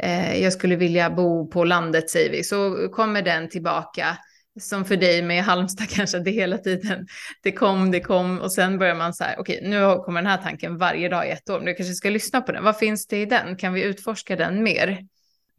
[0.01, 4.17] eh, jag skulle vilja bo på landet säger vi, så kommer den tillbaka.
[4.59, 7.07] Som för dig med Halmstad kanske, det hela tiden,
[7.43, 10.31] det kom, det kom och sen börjar man så här, okej, okay, nu kommer den
[10.31, 12.63] här tanken varje dag i ett år, nu kanske ska lyssna på den.
[12.63, 13.55] Vad finns det i den?
[13.55, 15.05] Kan vi utforska den mer?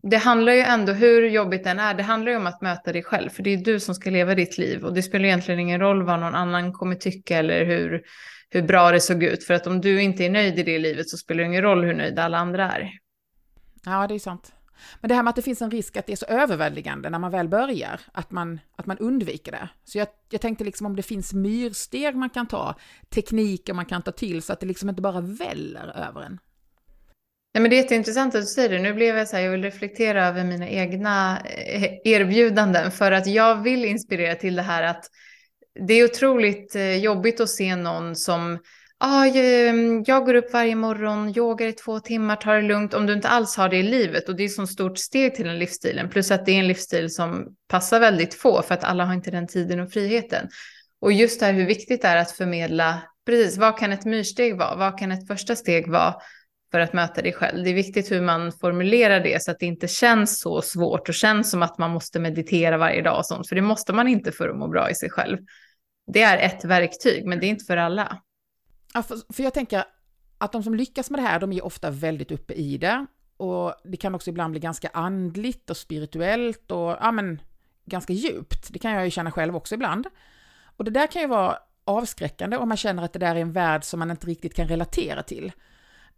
[0.02, 3.02] Det handlar ju ändå, hur jobbigt den är, det handlar ju om att möta dig
[3.02, 5.80] själv, för det är du som ska leva ditt liv och det spelar egentligen ingen
[5.80, 8.02] roll vad någon annan kommer tycka eller hur,
[8.50, 11.08] hur bra det såg ut, för att om du inte är nöjd i det livet
[11.08, 12.90] så spelar det ingen roll hur nöjda alla andra är.
[13.86, 14.52] Ja, det är sant.
[15.00, 17.18] Men det här med att det finns en risk att det är så överväldigande när
[17.18, 19.68] man väl börjar, att man, att man undviker det.
[19.84, 22.74] Så jag, jag tänkte liksom om det finns myrsteg man kan ta,
[23.08, 26.38] tekniker man kan ta till så att det liksom inte bara väller över en.
[27.54, 28.78] Nej, men det är jätteintressant att du säger det.
[28.78, 33.26] Nu blev jag så här, jag vill reflektera över mina egna eh, erbjudanden för att
[33.26, 35.04] jag vill inspirera till det här att
[35.88, 38.58] det är otroligt eh, jobbigt att se någon som
[38.98, 39.26] ah,
[40.06, 42.94] jag går upp varje morgon, yogar i två timmar, tar det lugnt.
[42.94, 45.46] Om du inte alls har det i livet och det är så stort steg till
[45.46, 46.08] den livsstilen.
[46.08, 49.30] Plus att det är en livsstil som passar väldigt få för att alla har inte
[49.30, 50.48] den tiden och friheten.
[51.00, 54.58] Och just det här hur viktigt det är att förmedla, precis, vad kan ett myrsteg
[54.58, 54.76] vara?
[54.76, 56.14] Vad kan ett första steg vara
[56.70, 57.64] för att möta dig själv?
[57.64, 61.14] Det är viktigt hur man formulerar det så att det inte känns så svårt och
[61.14, 63.48] känns som att man måste meditera varje dag och sånt.
[63.48, 65.38] För det måste man inte för att må bra i sig själv.
[66.12, 68.22] Det är ett verktyg, men det är inte för alla.
[68.96, 69.84] Ja, för, för jag tänker
[70.38, 73.06] att de som lyckas med det här, de är ofta väldigt uppe i det.
[73.36, 77.40] Och det kan också ibland bli ganska andligt och spirituellt och ja, men,
[77.84, 78.72] ganska djupt.
[78.72, 80.06] Det kan jag ju känna själv också ibland.
[80.76, 83.52] Och det där kan ju vara avskräckande om man känner att det där är en
[83.52, 85.52] värld som man inte riktigt kan relatera till.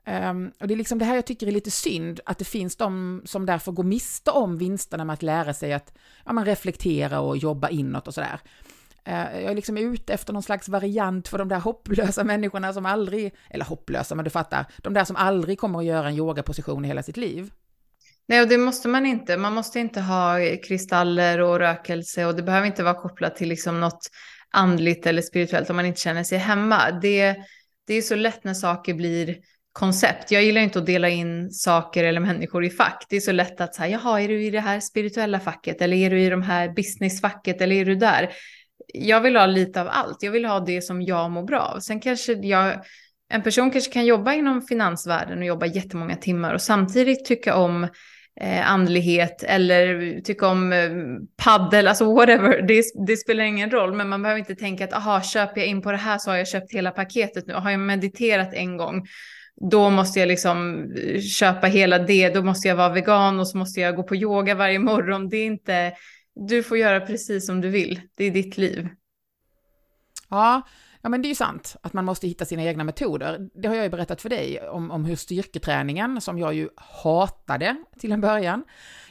[0.06, 2.76] Um, och det är liksom det här jag tycker är lite synd, att det finns
[2.76, 5.92] de som därför går miste om vinsterna med att lära sig att
[6.24, 8.40] ja, man reflektera och jobba inåt och sådär.
[9.08, 12.86] Eh, jag är liksom ute efter någon slags variant för de där hopplösa människorna som
[12.86, 16.84] aldrig, eller hopplösa, men du fattar, de där som aldrig kommer att göra en yogaposition
[16.84, 17.50] i hela sitt liv.
[18.28, 19.36] Nej, och det måste man inte.
[19.36, 23.80] Man måste inte ha kristaller och rökelse och det behöver inte vara kopplat till liksom
[23.80, 24.10] något
[24.50, 26.90] andligt eller spirituellt om man inte känner sig hemma.
[26.90, 27.36] Det,
[27.86, 29.36] det är så lätt när saker blir
[29.72, 30.30] koncept.
[30.30, 33.06] Jag gillar inte att dela in saker eller människor i fack.
[33.08, 35.96] Det är så lätt att säga, jaha, är du i det här spirituella facket eller
[35.96, 38.30] är du i de här businessfacket eller är du där?
[38.94, 40.22] Jag vill ha lite av allt.
[40.22, 41.80] Jag vill ha det som jag mår bra av.
[41.80, 42.82] Sen kanske jag,
[43.30, 47.88] en person kanske kan jobba inom finansvärlden och jobba jättemånga timmar och samtidigt tycka om
[48.40, 50.90] eh, andlighet eller tycka om eh,
[51.44, 52.62] paddel, alltså whatever.
[52.62, 55.82] Det, det, spelar ingen roll, men man behöver inte tänka att aha, köper jag in
[55.82, 57.54] på det här så har jag köpt hela paketet nu.
[57.54, 59.06] Har jag mediterat en gång,
[59.70, 62.28] då måste jag liksom eh, köpa hela det.
[62.28, 65.28] Då måste jag vara vegan och så måste jag gå på yoga varje morgon.
[65.28, 65.92] Det är inte
[66.38, 68.00] du får göra precis som du vill.
[68.14, 68.88] Det är ditt liv.
[70.28, 70.62] Ja,
[71.02, 73.48] ja men det är ju sant att man måste hitta sina egna metoder.
[73.54, 77.76] Det har jag ju berättat för dig om, om hur styrketräningen, som jag ju hatade
[77.98, 78.64] till en början,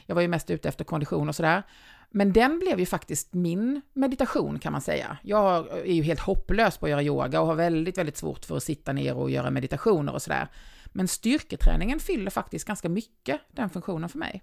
[0.06, 1.62] jag var ju mest ute efter kondition och sådär,
[2.10, 5.18] men den blev ju faktiskt min meditation kan man säga.
[5.22, 8.56] Jag är ju helt hopplös på att göra yoga och har väldigt, väldigt svårt för
[8.56, 10.48] att sitta ner och göra meditationer och sådär.
[10.86, 14.42] Men styrketräningen fyller faktiskt ganska mycket den funktionen för mig.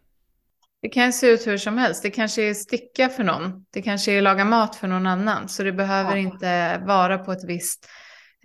[0.82, 2.04] Det kan se ut hur som helst.
[2.04, 3.66] Det kanske är sticka för någon.
[3.74, 5.50] Det kanske är laga mat för någon annan.
[5.50, 6.18] Så det behöver ja.
[6.18, 7.90] inte vara på ett visst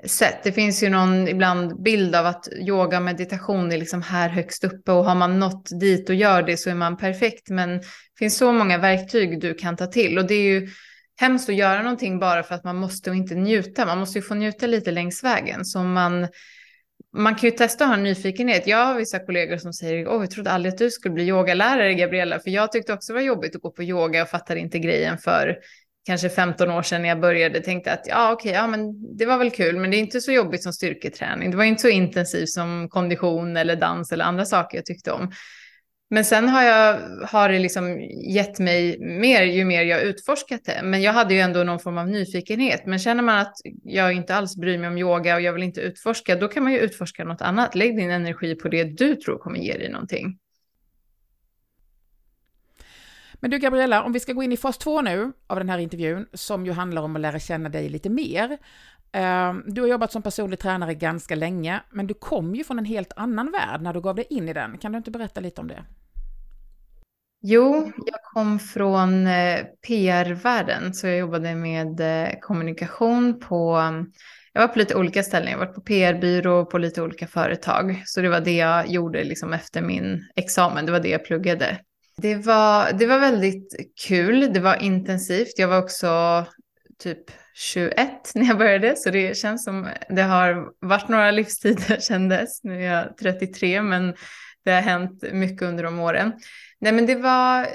[0.07, 0.41] sätt.
[0.43, 4.65] Det finns ju någon ibland bild av att yoga och meditation är liksom här högst
[4.65, 7.51] uppe och har man nått dit och gör det så är man perfekt.
[7.51, 7.85] Men det
[8.19, 10.69] finns så många verktyg du kan ta till och det är ju
[11.21, 13.87] hemskt att göra någonting bara för att man måste och inte njuta.
[13.87, 15.65] Man måste ju få njuta lite längs vägen.
[15.65, 16.29] Så man,
[17.13, 18.67] man kan ju testa att ha en nyfikenhet.
[18.67, 21.95] Jag har vissa kollegor som säger, åh, jag trodde aldrig att du skulle bli yogalärare,
[21.95, 24.79] Gabriella, för jag tyckte också det var jobbigt att gå på yoga och fattade inte
[24.79, 25.59] grejen för
[26.07, 27.61] kanske 15 år sedan när jag började.
[27.61, 30.33] Tänkte att ja, okej, ja, men det var väl kul, men det är inte så
[30.33, 31.51] jobbigt som styrketräning.
[31.51, 35.31] Det var inte så intensivt som kondition eller dans eller andra saker jag tyckte om.
[36.13, 38.01] Men sen har, jag, har det liksom
[38.35, 40.81] gett mig mer ju mer jag utforskat det.
[40.85, 42.87] Men jag hade ju ändå någon form av nyfikenhet.
[42.87, 45.81] Men känner man att jag inte alls bryr mig om yoga och jag vill inte
[45.81, 47.75] utforska, då kan man ju utforska något annat.
[47.75, 50.39] Lägg din energi på det du tror kommer ge dig någonting.
[53.41, 55.79] Men du Gabriella, om vi ska gå in i fas två nu av den här
[55.79, 58.59] intervjun, som ju handlar om att lära känna dig lite mer.
[59.13, 62.85] Ehm, du har jobbat som personlig tränare ganska länge, men du kom ju från en
[62.85, 64.79] helt annan värld när du gav dig in i den.
[64.79, 65.85] Kan du inte berätta lite om det?
[67.43, 73.81] Jo, jag kom från eh, PR-världen, så jag jobbade med eh, kommunikation på,
[74.53, 78.03] jag var på lite olika ställen, jag var på PR-byrå på lite olika företag.
[78.07, 81.81] Så det var det jag gjorde liksom efter min examen, det var det jag pluggade.
[82.17, 83.75] Det var, det var väldigt
[84.07, 85.59] kul, det var intensivt.
[85.59, 86.45] Jag var också
[86.99, 92.29] typ 21 när jag började, så det känns som det har varit några livstider sedan
[92.29, 92.65] dess.
[92.65, 94.15] Nu är jag 33, men
[94.65, 96.33] det har hänt mycket under de åren.
[96.79, 97.69] Nej, men det var,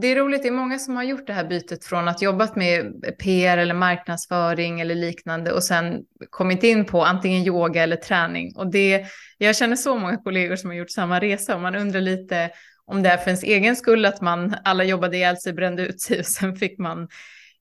[0.00, 2.56] det är roligt, det är många som har gjort det här bytet från att jobbat
[2.56, 8.56] med PR eller marknadsföring eller liknande och sen kommit in på antingen yoga eller träning.
[8.56, 9.06] Och det,
[9.38, 12.50] jag känner så många kollegor som har gjort samma resa och man undrar lite
[12.84, 16.00] om det är för ens egen skull att man alla jobbade ihjäl sig, brände ut
[16.00, 17.08] sig och sen fick man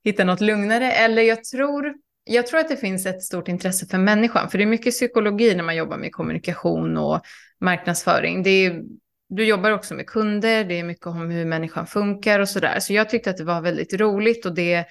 [0.04, 0.92] hitta något lugnare.
[0.92, 4.64] Eller jag tror, jag tror att det finns ett stort intresse för människan, för det
[4.64, 7.22] är mycket psykologi när man jobbar med kommunikation och
[7.62, 8.44] marknadsföring.
[8.44, 8.82] Det är,
[9.30, 12.80] du jobbar också med kunder, det är mycket om hur människan funkar och sådär.
[12.80, 14.86] Så jag tyckte att det var väldigt roligt och det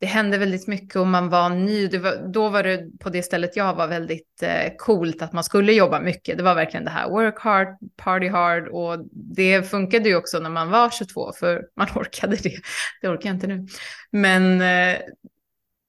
[0.00, 1.98] det hände väldigt mycket och man var ny.
[1.98, 5.72] Var, då var det på det stället jag var väldigt eh, coolt att man skulle
[5.72, 6.36] jobba mycket.
[6.36, 10.50] Det var verkligen det här work hard, party hard och det funkade ju också när
[10.50, 12.56] man var 22 för man orkade det.
[13.00, 13.66] Det orkar jag inte nu.
[14.10, 14.98] Men, eh,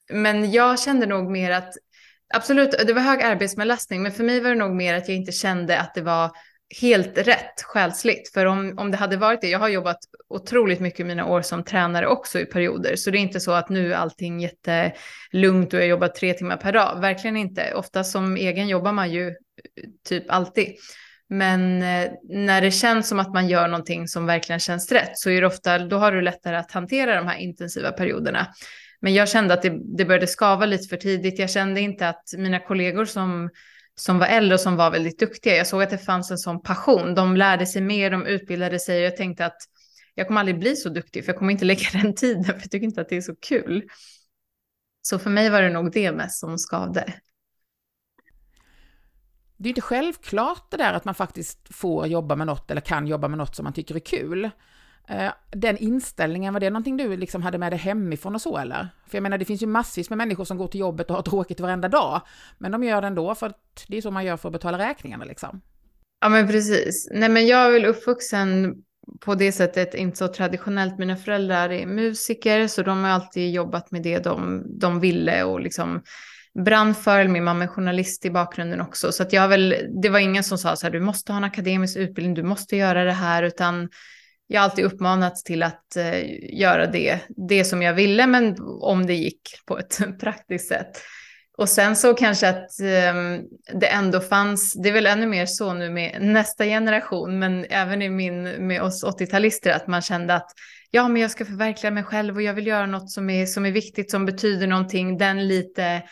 [0.09, 1.73] men jag kände nog mer att
[2.33, 5.31] absolut, det var hög arbetsbelastning, men för mig var det nog mer att jag inte
[5.31, 6.31] kände att det var
[6.79, 8.33] helt rätt själsligt.
[8.33, 9.97] För om, om det hade varit det, jag har jobbat
[10.29, 13.51] otroligt mycket i mina år som tränare också i perioder, så det är inte så
[13.51, 17.73] att nu är allting jättelugnt och jag jobbar tre timmar per dag, verkligen inte.
[17.73, 19.33] Ofta som egen jobbar man ju eh,
[20.09, 20.75] typ alltid.
[21.29, 25.29] Men eh, när det känns som att man gör någonting som verkligen känns rätt så
[25.29, 28.47] är det ofta, då har du lättare att hantera de här intensiva perioderna.
[29.01, 31.39] Men jag kände att det, det började skava lite för tidigt.
[31.39, 33.49] Jag kände inte att mina kollegor som
[33.95, 35.55] som var äldre och som var väldigt duktiga.
[35.55, 37.15] Jag såg att det fanns en sån passion.
[37.15, 39.57] De lärde sig mer, de utbildade sig och jag tänkte att
[40.15, 42.71] jag kommer aldrig bli så duktig för jag kommer inte lägga den tiden för jag
[42.71, 43.83] tycker inte att det är så kul.
[45.01, 47.13] Så för mig var det nog det mest som skavde.
[49.57, 53.07] Det är inte självklart det där att man faktiskt får jobba med något eller kan
[53.07, 54.49] jobba med något som man tycker är kul.
[55.11, 58.87] Eh, den inställningen, var det någonting du liksom hade med dig hemifrån och så eller?
[59.07, 61.23] För jag menar, det finns ju massvis med människor som går till jobbet och har
[61.23, 62.21] tråkigt varenda dag,
[62.57, 64.77] men de gör det ändå för att det är så man gör för att betala
[64.77, 65.61] räkningarna liksom.
[66.21, 67.07] Ja men precis.
[67.11, 68.75] Nej men jag är väl uppvuxen
[69.19, 70.99] på det sättet inte så traditionellt.
[70.99, 75.59] Mina föräldrar är musiker så de har alltid jobbat med det de, de ville och
[75.59, 76.01] liksom
[76.65, 77.27] brann för.
[77.27, 79.11] Min mamma är journalist i bakgrunden också.
[79.11, 81.43] Så att jag väl, det var ingen som sa så här, du måste ha en
[81.43, 83.89] akademisk utbildning, du måste göra det här, utan
[84.51, 89.05] jag har alltid uppmanats till att eh, göra det, det som jag ville, men om
[89.05, 91.01] det gick på ett praktiskt sätt.
[91.57, 93.13] Och sen så kanske att eh,
[93.79, 98.01] det ändå fanns, det är väl ännu mer så nu med nästa generation, men även
[98.01, 100.51] i min, med oss 80-talister, att man kände att
[100.91, 103.65] ja, men jag ska förverkliga mig själv och jag vill göra något som är, som
[103.65, 106.03] är viktigt, som betyder någonting, den lite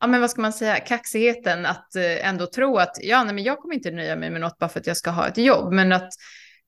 [0.00, 3.44] ja men vad ska man säga, kaxigheten att eh, ändå tro att ja, nej, men
[3.44, 5.72] jag kommer inte nöja mig med något bara för att jag ska ha ett jobb,
[5.72, 6.08] men att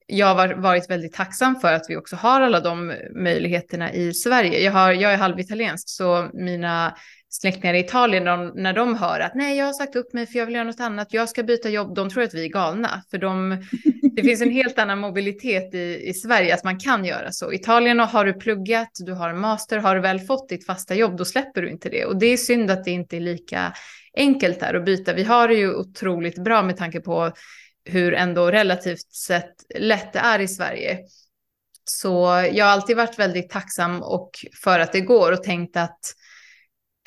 [0.07, 4.59] jag har varit väldigt tacksam för att vi också har alla de möjligheterna i Sverige.
[4.59, 6.97] Jag, har, jag är halvitaliensk, så mina
[7.29, 10.39] släktingar i Italien, de, när de hör att nej, jag har sagt upp mig för
[10.39, 13.03] jag vill göra något annat, jag ska byta jobb, de tror att vi är galna.
[13.11, 13.63] För de,
[14.15, 17.53] det finns en helt annan mobilitet i, i Sverige, att man kan göra så.
[17.53, 21.17] Italien har du pluggat, du har en master, har du väl fått ditt fasta jobb,
[21.17, 22.05] då släpper du inte det.
[22.05, 23.73] Och det är synd att det inte är lika
[24.17, 25.13] enkelt där att byta.
[25.13, 27.31] Vi har det ju otroligt bra med tanke på
[27.89, 30.99] hur ändå relativt sett lätt det är i Sverige.
[31.85, 32.09] Så
[32.53, 34.31] jag har alltid varit väldigt tacksam och
[34.63, 35.99] för att det går och tänkt att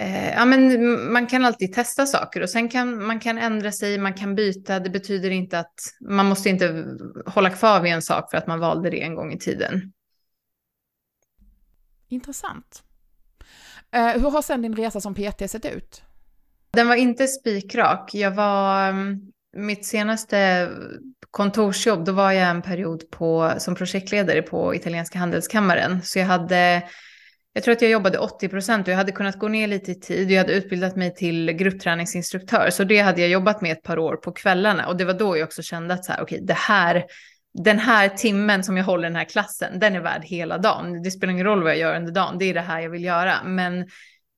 [0.01, 3.99] eh, ja, men man kan alltid testa saker och sen kan man kan ändra sig,
[3.99, 4.81] man kan byta.
[4.81, 6.87] Det betyder inte att man måste inte
[7.27, 9.93] hålla kvar vid en sak för att man valde det en gång i tiden.
[12.09, 12.83] Intressant.
[13.93, 16.03] Eh, hur har sen din resa som PT sett ut?
[16.71, 18.15] Den var inte spikrak.
[18.15, 19.21] Jag var, mm,
[19.57, 20.69] mitt senaste
[21.31, 26.03] kontorsjobb, då var jag en period på, som projektledare på italienska handelskammaren.
[26.03, 26.83] Så jag hade,
[27.53, 29.95] jag tror att jag jobbade 80 procent och jag hade kunnat gå ner lite i
[29.95, 30.31] tid.
[30.31, 34.17] Jag hade utbildat mig till gruppträningsinstruktör, så det hade jag jobbat med ett par år
[34.17, 34.89] på kvällarna.
[34.89, 37.05] Och det var då jag också kände att så här, okej, det här,
[37.65, 41.03] den här timmen som jag håller den här klassen, den är värd hela dagen.
[41.03, 43.05] Det spelar ingen roll vad jag gör under dagen, det är det här jag vill
[43.05, 43.35] göra.
[43.45, 43.87] Men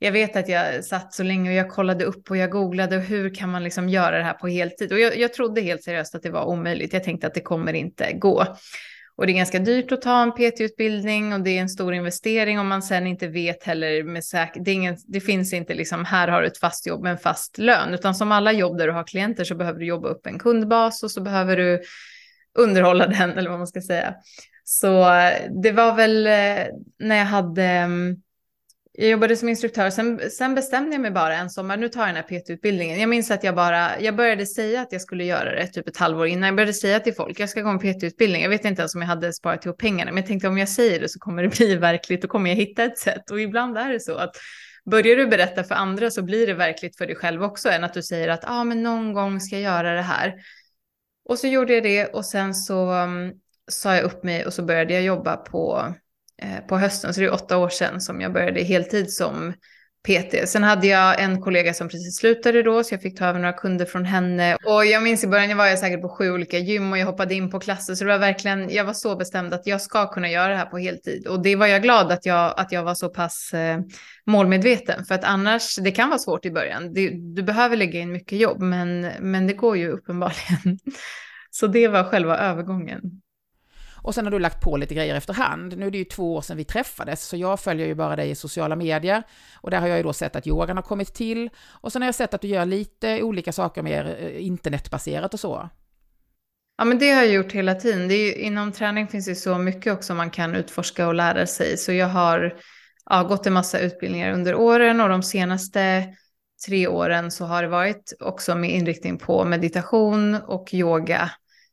[0.03, 3.03] jag vet att jag satt så länge och jag kollade upp och jag googlade och
[3.03, 4.93] hur kan man liksom göra det här på heltid?
[4.93, 6.93] Och jag, jag trodde helt seriöst att det var omöjligt.
[6.93, 8.47] Jag tänkte att det kommer inte gå.
[9.17, 12.59] Och det är ganska dyrt att ta en PT-utbildning och det är en stor investering
[12.59, 14.65] om man sen inte vet heller med säkerhet.
[14.65, 17.95] Det, det, finns inte liksom här har du ett fast jobb med en fast lön,
[17.95, 21.03] utan som alla jobb där du har klienter så behöver du jobba upp en kundbas
[21.03, 21.83] och så behöver du
[22.59, 24.15] underhålla den eller vad man ska säga.
[24.65, 26.67] Så eh, det var väl eh,
[26.99, 28.17] när jag hade mm,
[28.95, 32.09] jag jobbade som instruktör, sen, sen bestämde jag mig bara en sommar, nu tar jag
[32.09, 33.01] den här PT-utbildningen.
[33.01, 35.97] Jag minns att jag bara, jag började säga att jag skulle göra det typ ett
[35.97, 36.47] halvår innan.
[36.47, 38.43] Jag började säga till folk, jag ska gå en PT-utbildning.
[38.43, 40.69] Jag vet inte ens om jag hade sparat ihop pengarna, men jag tänkte om jag
[40.69, 43.31] säger det så kommer det bli verkligt, då kommer jag hitta ett sätt.
[43.31, 44.37] Och ibland är det så att
[44.91, 47.95] börjar du berätta för andra så blir det verkligt för dig själv också, än att
[47.95, 50.35] du säger att ah, men någon gång ska jag göra det här.
[51.29, 53.33] Och så gjorde jag det och sen så um,
[53.71, 55.95] sa jag upp mig och så började jag jobba på
[56.43, 59.53] Eh, på hösten, så det är åtta år sedan som jag började heltid som
[60.09, 60.49] PT.
[60.49, 63.53] Sen hade jag en kollega som precis slutade då, så jag fick ta över några
[63.53, 64.57] kunder från henne.
[64.67, 67.07] Och jag minns i början, jag var jag säkert på sju olika gym och jag
[67.07, 70.07] hoppade in på klasser, så det var verkligen, jag var så bestämd att jag ska
[70.13, 71.27] kunna göra det här på heltid.
[71.27, 73.81] Och det var jag glad att jag, att jag var så pass eh,
[74.27, 76.95] målmedveten, för att annars, det kan vara svårt i början.
[76.95, 80.79] Det, du behöver lägga in mycket jobb, men, men det går ju uppenbarligen.
[81.51, 83.01] Så det var själva övergången.
[84.03, 85.79] Och sen har du lagt på lite grejer efterhand.
[85.79, 88.31] Nu är det ju två år sedan vi träffades, så jag följer ju bara dig
[88.31, 89.23] i sociala medier.
[89.55, 91.51] Och där har jag ju då sett att yogan har kommit till.
[91.69, 95.41] Och sen har jag sett att du gör lite olika saker mer eh, internetbaserat och
[95.41, 95.69] så.
[96.79, 98.09] Ja, men det har jag gjort hela tiden.
[98.09, 101.47] Det är ju, inom träning finns det så mycket också man kan utforska och lära
[101.47, 101.77] sig.
[101.77, 102.55] Så jag har
[103.11, 106.05] ja, gått en massa utbildningar under åren och de senaste
[106.67, 111.31] tre åren så har det varit också med inriktning på meditation och yoga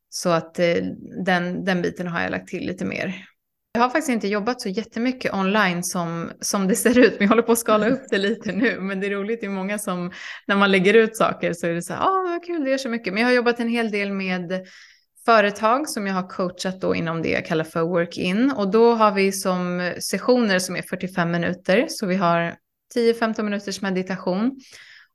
[0.09, 0.75] så att eh,
[1.25, 3.25] den, den biten har jag lagt till lite mer.
[3.71, 7.29] Jag har faktiskt inte jobbat så jättemycket online som, som det ser ut, men jag
[7.29, 8.79] håller på att skala upp det lite nu.
[8.79, 10.11] Men det är roligt, det är många som,
[10.47, 12.77] när man lägger ut saker så är det så här, ah, vad kul, det gör
[12.77, 13.13] så mycket.
[13.13, 14.67] Men jag har jobbat en hel del med
[15.25, 18.51] företag som jag har coachat då inom det jag kallar för work-in.
[18.51, 22.55] Och då har vi som sessioner som är 45 minuter, så vi har
[22.95, 24.59] 10-15 minuters meditation.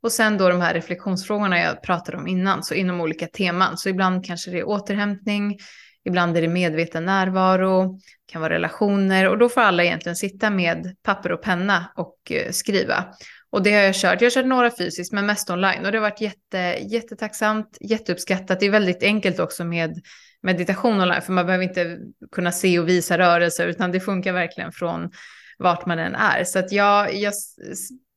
[0.05, 3.79] Och sen då de här reflektionsfrågorna jag pratade om innan, så inom olika teman.
[3.79, 5.59] Så ibland kanske det är återhämtning,
[6.05, 10.97] ibland är det medveten närvaro, kan vara relationer och då får alla egentligen sitta med
[11.03, 13.05] papper och penna och eh, skriva.
[13.51, 14.21] Och det har jag kört.
[14.21, 16.59] Jag har kört några fysiskt men mest online och det har varit jätte,
[16.91, 18.61] jättetacksamt, jätteuppskattat.
[18.61, 20.01] Det är väldigt enkelt också med
[20.43, 21.99] meditation online för man behöver inte
[22.33, 25.11] kunna se och visa rörelser utan det funkar verkligen från
[25.59, 26.45] vart man än är.
[26.45, 27.35] Så att jag, jag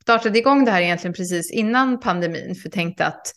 [0.08, 3.34] startade igång det här egentligen precis innan pandemin, för tänkte att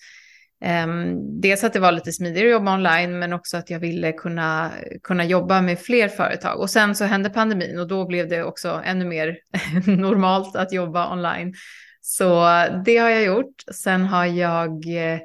[0.87, 4.12] um, dels att det var lite smidigare att jobba online, men också att jag ville
[4.12, 4.70] kunna,
[5.02, 6.61] kunna jobba med fler företag.
[6.61, 9.37] Och sen så hände pandemin och då blev det också ännu mer
[9.87, 11.54] normalt att jobba online.
[12.00, 12.44] Så
[12.85, 13.54] det har jag gjort.
[13.72, 15.18] Sen har jag eh,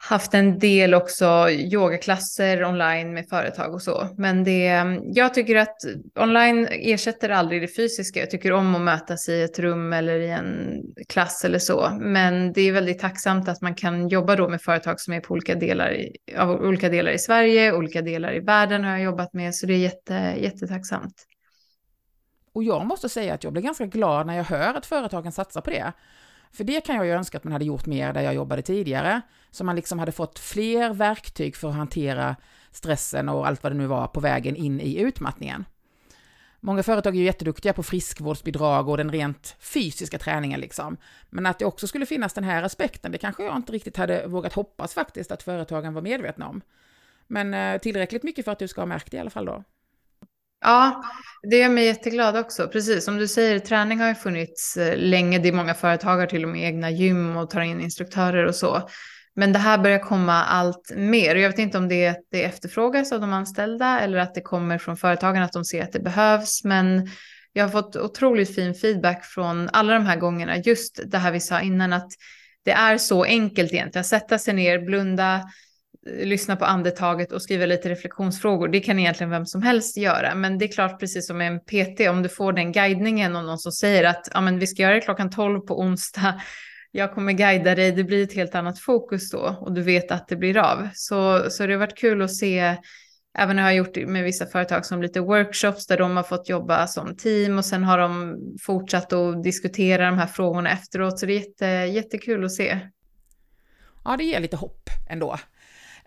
[0.00, 4.08] haft en del också yogaklasser online med företag och så.
[4.16, 4.84] Men det,
[5.14, 5.76] jag tycker att
[6.14, 8.20] online ersätter aldrig det fysiska.
[8.20, 11.98] Jag tycker om att mötas i ett rum eller i en klass eller så.
[12.00, 15.32] Men det är väldigt tacksamt att man kan jobba då med företag som är på
[15.34, 19.32] olika delar i, av olika delar i Sverige, olika delar i världen har jag jobbat
[19.32, 19.54] med.
[19.54, 21.26] Så det är jätte, jättetacksamt.
[22.52, 25.60] Och jag måste säga att jag blir ganska glad när jag hör att företagen satsar
[25.60, 25.92] på det.
[26.52, 29.20] För det kan jag ju önska att man hade gjort mer där jag jobbade tidigare,
[29.50, 32.36] så man liksom hade fått fler verktyg för att hantera
[32.70, 35.64] stressen och allt vad det nu var på vägen in i utmattningen.
[36.60, 40.96] Många företag är ju jätteduktiga på friskvårdsbidrag och den rent fysiska träningen liksom.
[41.30, 44.26] Men att det också skulle finnas den här aspekten, det kanske jag inte riktigt hade
[44.26, 46.60] vågat hoppas faktiskt att företagen var medvetna om.
[47.26, 49.64] Men eh, tillräckligt mycket för att du ska ha märkt det i alla fall då.
[50.60, 51.04] Ja,
[51.42, 52.68] det gör mig jätteglad också.
[52.68, 55.38] Precis som du säger, träning har ju funnits eh, länge.
[55.38, 58.54] Det är många företag har till och med egna gym och tar in instruktörer och
[58.54, 58.88] så.
[59.34, 61.34] Men det här börjar komma allt mer.
[61.34, 64.96] Jag vet inte om det, det efterfrågas av de anställda eller att det kommer från
[64.96, 66.64] företagen att de ser att det behövs.
[66.64, 67.08] Men
[67.52, 70.56] jag har fått otroligt fin feedback från alla de här gångerna.
[70.56, 72.10] Just det här vi sa innan att
[72.64, 74.04] det är så enkelt egentligen.
[74.04, 75.42] Sätta sig ner, blunda,
[76.22, 78.68] lyssna på andetaget och skriva lite reflektionsfrågor.
[78.68, 80.34] Det kan egentligen vem som helst göra.
[80.34, 83.58] Men det är klart, precis som en PT, om du får den guidningen och någon
[83.58, 86.40] som säger att ja, men vi ska göra det klockan 12 på onsdag.
[86.90, 90.28] Jag kommer guida dig, det blir ett helt annat fokus då och du vet att
[90.28, 90.88] det blir av.
[90.94, 92.76] Så, så det har varit kul att se,
[93.38, 96.48] även när jag har gjort med vissa företag som lite workshops där de har fått
[96.48, 101.18] jobba som team och sen har de fortsatt att diskutera de här frågorna efteråt.
[101.18, 102.78] Så det är jätte, jättekul att se.
[104.04, 105.38] Ja, det ger lite hopp ändå.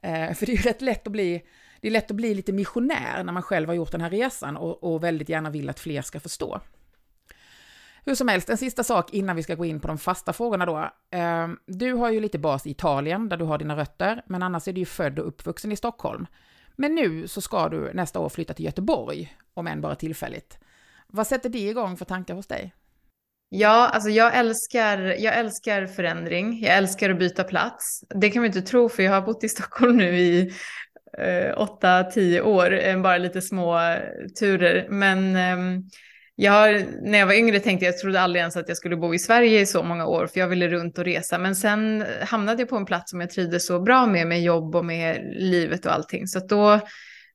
[0.02, 1.44] Eh, för det är ju rätt lätt att bli,
[1.82, 4.58] det är lätt att bli lite missionär när man själv har gjort den här resan
[4.58, 6.62] och, och väldigt gärna vill att fler ska förstå.
[8.06, 10.66] Hur som helst, en sista sak innan vi ska gå in på de fasta frågorna
[10.66, 10.78] då.
[11.18, 14.68] Eh, du har ju lite bas i Italien, där du har dina rötter, men annars
[14.68, 16.28] är du ju född och uppvuxen i Stockholm.
[16.76, 20.60] Men nu så ska du nästa år flytta till Göteborg, om än bara tillfälligt.
[21.08, 22.74] Vad sätter det igång för tankar hos dig?
[23.54, 26.64] Ja, alltså jag älskar, jag älskar förändring.
[26.64, 28.04] Jag älskar att byta plats.
[28.16, 30.52] Det kan man inte tro, för jag har bott i Stockholm nu i
[31.18, 33.80] eh, åtta, tio år, eh, bara lite små
[34.40, 34.88] turer.
[34.90, 35.84] Men eh,
[36.36, 39.14] jag, när jag var yngre tänkte jag, jag trodde aldrig ens att jag skulle bo
[39.14, 41.38] i Sverige i så många år, för jag ville runt och resa.
[41.38, 44.76] Men sen hamnade jag på en plats som jag trivdes så bra med, med jobb
[44.76, 46.28] och med livet och allting.
[46.28, 46.80] Så då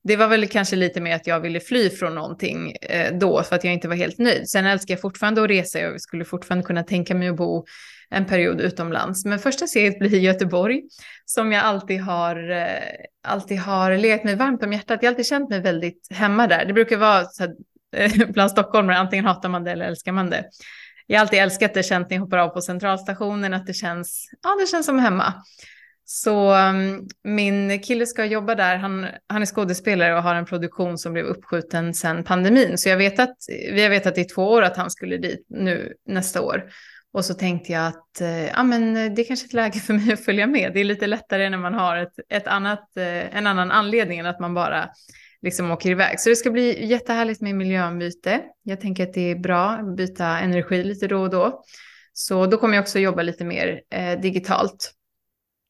[0.06, 3.56] det var väl kanske lite mer att jag ville fly från någonting eh, då för
[3.56, 4.48] att jag inte var helt nöjd.
[4.48, 5.78] Sen älskar jag fortfarande att resa.
[5.78, 7.64] Jag skulle fortfarande kunna tänka mig att bo
[8.10, 9.24] en period utomlands.
[9.24, 10.82] Men första steget blir Göteborg
[11.24, 12.66] som jag alltid har, eh,
[13.24, 14.98] alltid har legat mig varmt om hjärtat.
[15.02, 16.64] Jag har alltid känt mig väldigt hemma där.
[16.64, 17.54] Det brukar vara så här,
[17.96, 20.44] eh, bland stockholmare, antingen hatar man det eller älskar man det.
[21.06, 24.30] Jag har alltid älskat det, känt när jag hoppar av på centralstationen, att det känns,
[24.42, 25.34] ja, det känns som hemma.
[26.08, 28.76] Så um, min kille ska jobba där.
[28.76, 32.78] Han, han är skådespelare och har en produktion som blev uppskjuten sedan pandemin.
[32.78, 35.92] Så jag vet att, vi har vetat i två år att han skulle dit nu
[36.08, 36.64] nästa år.
[37.12, 39.94] Och så tänkte jag att eh, ja, men det är kanske är ett läge för
[39.94, 40.72] mig att följa med.
[40.74, 44.26] Det är lite lättare när man har ett, ett annat, eh, en annan anledning än
[44.26, 44.88] att man bara
[45.42, 46.20] liksom åker iväg.
[46.20, 48.40] Så det ska bli jättehärligt med miljöombyte.
[48.62, 51.64] Jag tänker att det är bra att byta energi lite då och då.
[52.12, 54.92] Så då kommer jag också jobba lite mer eh, digitalt.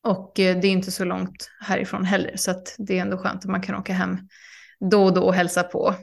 [0.06, 3.44] Och eh, det är inte så långt härifrån heller, så att det är ändå skönt
[3.44, 4.18] att man kan åka hem
[4.90, 5.94] då och då och hälsa på.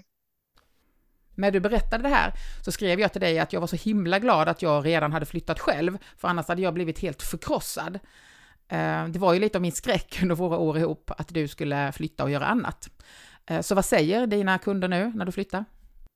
[1.36, 2.34] När du berättade det här
[2.66, 5.26] så skrev jag till dig att jag var så himla glad att jag redan hade
[5.26, 8.00] flyttat själv, för annars hade jag blivit helt förkrossad.
[8.68, 11.92] Eh, det var ju lite av min skräck under våra år ihop att du skulle
[11.92, 12.90] flytta och göra annat.
[13.46, 15.66] Eh, så vad säger dina kunder nu när du flyttar?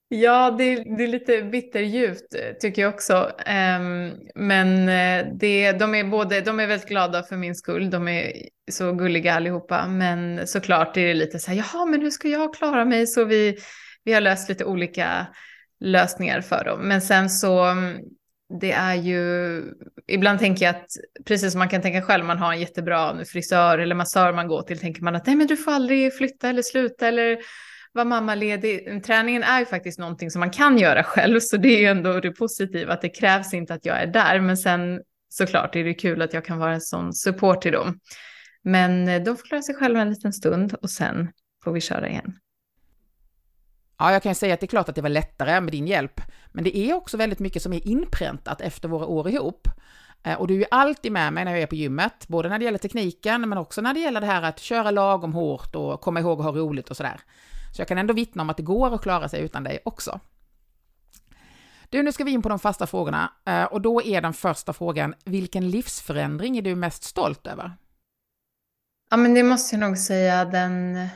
[0.09, 3.31] Ja, det, det är lite bitterljuvt eh, tycker jag också.
[3.47, 7.89] Um, men eh, det, de, är både, de är väldigt glada för min skull.
[7.89, 8.33] De är
[8.71, 9.87] så gulliga allihopa.
[9.87, 13.07] Men såklart är det lite så här, jaha, men hur ska jag klara mig?
[13.07, 13.57] Så vi,
[14.03, 15.27] vi har löst lite olika
[15.79, 16.87] lösningar för dem.
[16.87, 17.97] Men sen så, mm,
[18.59, 19.63] det är ju,
[20.07, 20.87] ibland tänker jag att,
[21.25, 24.61] precis som man kan tänka själv, man har en jättebra frisör eller massör man går
[24.61, 27.37] till, tänker man att nej men du får aldrig flytta eller sluta eller
[27.97, 29.03] vara mammaledig.
[29.03, 32.19] Träningen är ju faktiskt någonting som man kan göra själv, så det är ju ändå
[32.19, 34.39] det positiva att det krävs inte att jag är där.
[34.39, 37.99] Men sen såklart är det kul att jag kan vara en sån support till dem.
[38.63, 41.31] Men eh, de får klara sig själva en liten stund och sen
[41.63, 42.37] får vi köra igen.
[43.99, 46.21] Ja, jag kan säga att det är klart att det var lättare med din hjälp,
[46.51, 49.67] men det är också väldigt mycket som är inpräntat efter våra år ihop.
[50.23, 52.59] Eh, och du är ju alltid med mig när jag är på gymmet, både när
[52.59, 56.01] det gäller tekniken, men också när det gäller det här att köra lagom hårt och
[56.01, 57.19] komma ihåg att ha roligt och sådär.
[57.77, 60.19] Så jag kan ändå vittna om att det går att klara sig utan dig också.
[61.89, 64.73] Du, nu ska vi in på de fasta frågorna eh, och då är den första
[64.73, 67.77] frågan, vilken livsförändring är du mest stolt över?
[69.09, 71.07] Ja, men det måste jag nog säga, den,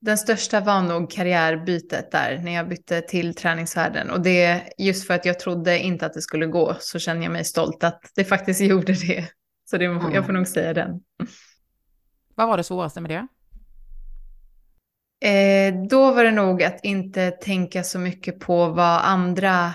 [0.00, 4.10] den största var nog karriärbytet där, när jag bytte till träningsvärlden.
[4.10, 7.32] Och det just för att jag trodde inte att det skulle gå, så känner jag
[7.32, 9.28] mig stolt att det faktiskt gjorde det.
[9.70, 10.12] Så det, mm.
[10.12, 11.00] jag får nog säga den.
[12.34, 13.26] Vad var det svåraste med det?
[15.20, 19.74] Eh, då var det nog att inte tänka så mycket på vad andra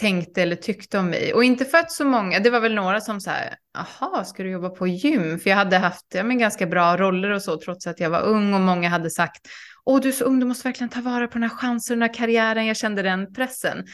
[0.00, 1.34] tänkte eller tyckte om mig.
[1.34, 4.42] Och inte för att så många, det var väl några som så här, jaha, ska
[4.42, 5.38] du jobba på gym?
[5.38, 8.22] För jag hade haft ja, men ganska bra roller och så, trots att jag var
[8.22, 9.48] ung och många hade sagt,
[9.84, 12.08] åh du är så ung, du måste verkligen ta vara på den här chansen, den
[12.08, 12.66] här karriären.
[12.66, 13.84] Jag kände den pressen.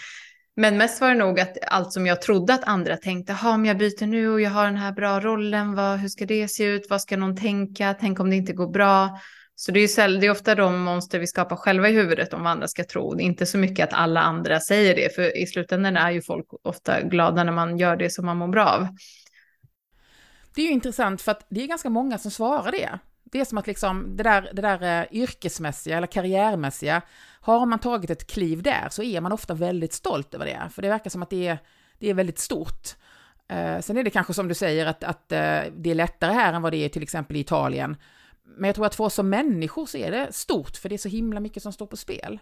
[0.56, 3.64] Men mest var det nog att allt som jag trodde att andra tänkte, ha om
[3.64, 6.64] jag byter nu och jag har den här bra rollen, vad, hur ska det se
[6.64, 9.18] ut, vad ska någon tänka, tänk om det inte går bra.
[9.61, 12.42] Så det är, säll, det är ofta de monster vi skapar själva i huvudet om
[12.42, 13.14] vad andra ska tro.
[13.14, 16.22] Det är inte så mycket att alla andra säger det, för i slutändan är ju
[16.22, 18.88] folk ofta glada när man gör det som man mår bra av.
[20.54, 22.98] Det är ju intressant för att det är ganska många som svarar det.
[23.24, 27.02] Det är som att liksom det där, det där eh, yrkesmässiga eller karriärmässiga,
[27.40, 30.82] har man tagit ett kliv där så är man ofta väldigt stolt över det, för
[30.82, 31.58] det verkar som att det är,
[31.98, 32.88] det är väldigt stort.
[33.48, 36.52] Eh, sen är det kanske som du säger att, att eh, det är lättare här
[36.52, 37.96] än vad det är till exempel i Italien.
[38.57, 40.98] Men jag tror att för oss som människor så är det stort, för det är
[40.98, 42.38] så himla mycket som står på spel.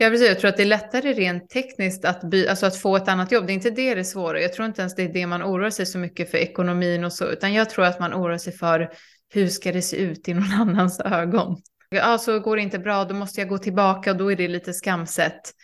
[0.00, 0.28] Ja, precis.
[0.28, 3.32] Jag tror att det är lättare rent tekniskt att, by, alltså att få ett annat
[3.32, 3.46] jobb.
[3.46, 4.40] Det är inte det det är svåra.
[4.40, 7.12] Jag tror inte ens det är det man oroar sig så mycket för ekonomin och
[7.12, 8.90] så, utan jag tror att man oroar sig för
[9.32, 11.56] hur ska det se ut i någon annans ögon.
[11.90, 14.48] Ja, så går det inte bra, då måste jag gå tillbaka och då är det
[14.48, 15.54] lite skamset.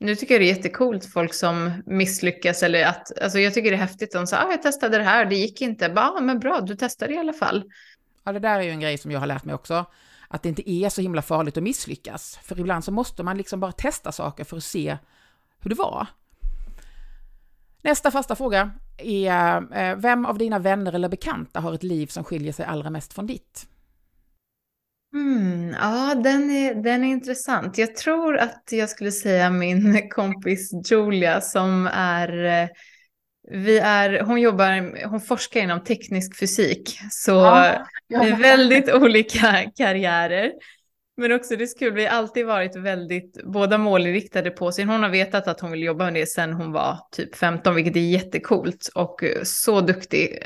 [0.00, 3.76] Nu tycker jag det är jättekult folk som misslyckas eller att, alltså jag tycker det
[3.76, 4.12] är häftigt.
[4.12, 5.88] De sa, ah, jag testade det här, det gick inte.
[5.88, 7.64] Bara, ah, men bra, du testade i alla fall.
[8.26, 9.84] Ja, det där är ju en grej som jag har lärt mig också.
[10.28, 12.38] Att det inte är så himla farligt att misslyckas.
[12.42, 14.98] För ibland så måste man liksom bara testa saker för att se
[15.58, 16.06] hur det var.
[17.82, 22.24] Nästa fasta fråga är, eh, vem av dina vänner eller bekanta har ett liv som
[22.24, 23.66] skiljer sig allra mest från ditt?
[25.14, 27.78] Mm, ja, den är, den är intressant.
[27.78, 32.68] Jag tror att jag skulle säga min kompis Julia som är eh,
[33.50, 38.22] vi är, hon jobbar, hon forskar inom teknisk fysik, så ja, ja.
[38.22, 40.52] vi är väldigt olika karriärer.
[41.16, 44.84] Men också det är kul, vi har alltid varit väldigt, båda målinriktade på sig.
[44.84, 47.96] Hon har vetat att hon vill jobba med det sedan hon var typ 15, vilket
[47.96, 50.38] är jättekult och så duktig.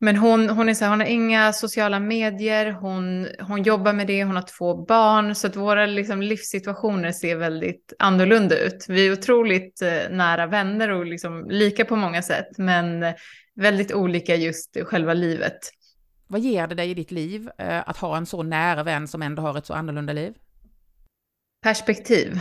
[0.00, 4.06] Men hon, hon, är så här, hon har inga sociala medier, hon, hon jobbar med
[4.06, 8.86] det, hon har två barn, så att våra liksom, livssituationer ser väldigt annorlunda ut.
[8.88, 13.04] Vi är otroligt eh, nära vänner och liksom, lika på många sätt, men
[13.54, 15.58] väldigt olika just själva livet.
[16.26, 19.22] Vad ger det dig i ditt liv eh, att ha en så nära vän som
[19.22, 20.34] ändå har ett så annorlunda liv?
[21.62, 22.40] Perspektiv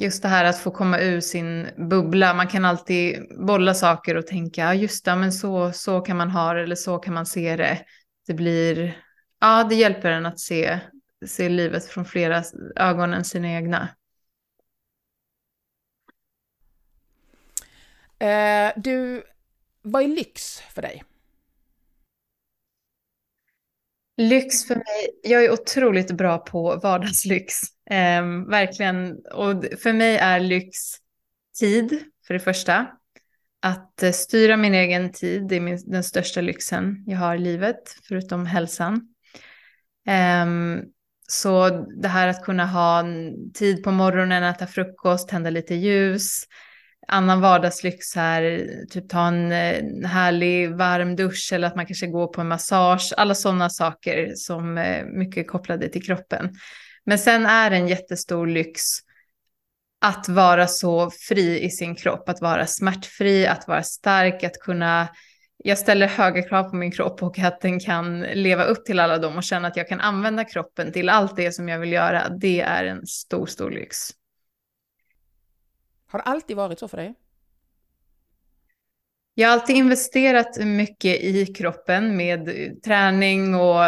[0.00, 2.34] just det här att få komma ur sin bubbla.
[2.34, 6.54] Man kan alltid bolla saker och tänka, just det, men så, så kan man ha
[6.54, 7.84] det eller så kan man se det.
[8.26, 9.02] Det blir,
[9.40, 10.80] ja det hjälper en att se,
[11.26, 12.42] se livet från flera
[12.76, 13.88] ögon än sina egna.
[18.18, 19.22] Eh, du,
[19.82, 21.04] vad är lyx för dig?
[24.16, 27.54] Lyx för mig, jag är otroligt bra på vardagslyx.
[27.92, 30.76] Eh, verkligen, och för mig är lyx
[31.58, 32.86] tid för det första.
[33.62, 37.38] Att eh, styra min egen tid, det är min, den största lyxen jag har i
[37.38, 39.00] livet, förutom hälsan.
[40.06, 40.46] Eh,
[41.28, 41.68] så
[42.02, 43.04] det här att kunna ha
[43.54, 46.44] tid på morgonen, äta frukost, tända lite ljus,
[47.08, 52.26] annan vardagslyx här, typ ta en, en härlig varm dusch eller att man kanske går
[52.26, 56.54] på en massage, alla sådana saker som eh, är mycket kopplade till kroppen.
[57.04, 58.82] Men sen är det en jättestor lyx
[60.00, 65.08] att vara så fri i sin kropp, att vara smärtfri, att vara stark, att kunna
[65.64, 69.18] jag ställer höga krav på min kropp och att den kan leva upp till alla
[69.18, 72.28] dem och känna att jag kan använda kroppen till allt det som jag vill göra.
[72.28, 73.96] Det är en stor, stor lyx.
[76.06, 77.14] Har det alltid varit så för dig?
[79.34, 82.50] Jag har alltid investerat mycket i kroppen med
[82.84, 83.82] träning och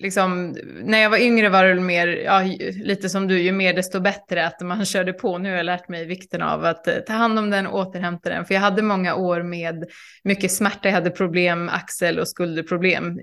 [0.00, 2.42] liksom, när jag var yngre var det mer, ja,
[2.72, 5.38] lite som du, ju mer desto bättre att man körde på.
[5.38, 8.30] Nu har jag lärt mig vikten av att eh, ta hand om den och återhämta
[8.30, 8.44] den.
[8.44, 9.84] För jag hade många år med
[10.24, 13.20] mycket smärta, jag hade problem, axel och skulderproblem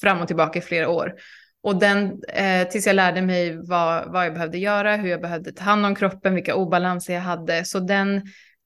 [0.00, 1.14] fram och tillbaka i flera år.
[1.62, 5.52] Och den, eh, tills jag lärde mig vad, vad jag behövde göra, hur jag behövde
[5.52, 7.64] ta hand om kroppen, vilka obalanser jag hade.
[7.64, 8.22] Så den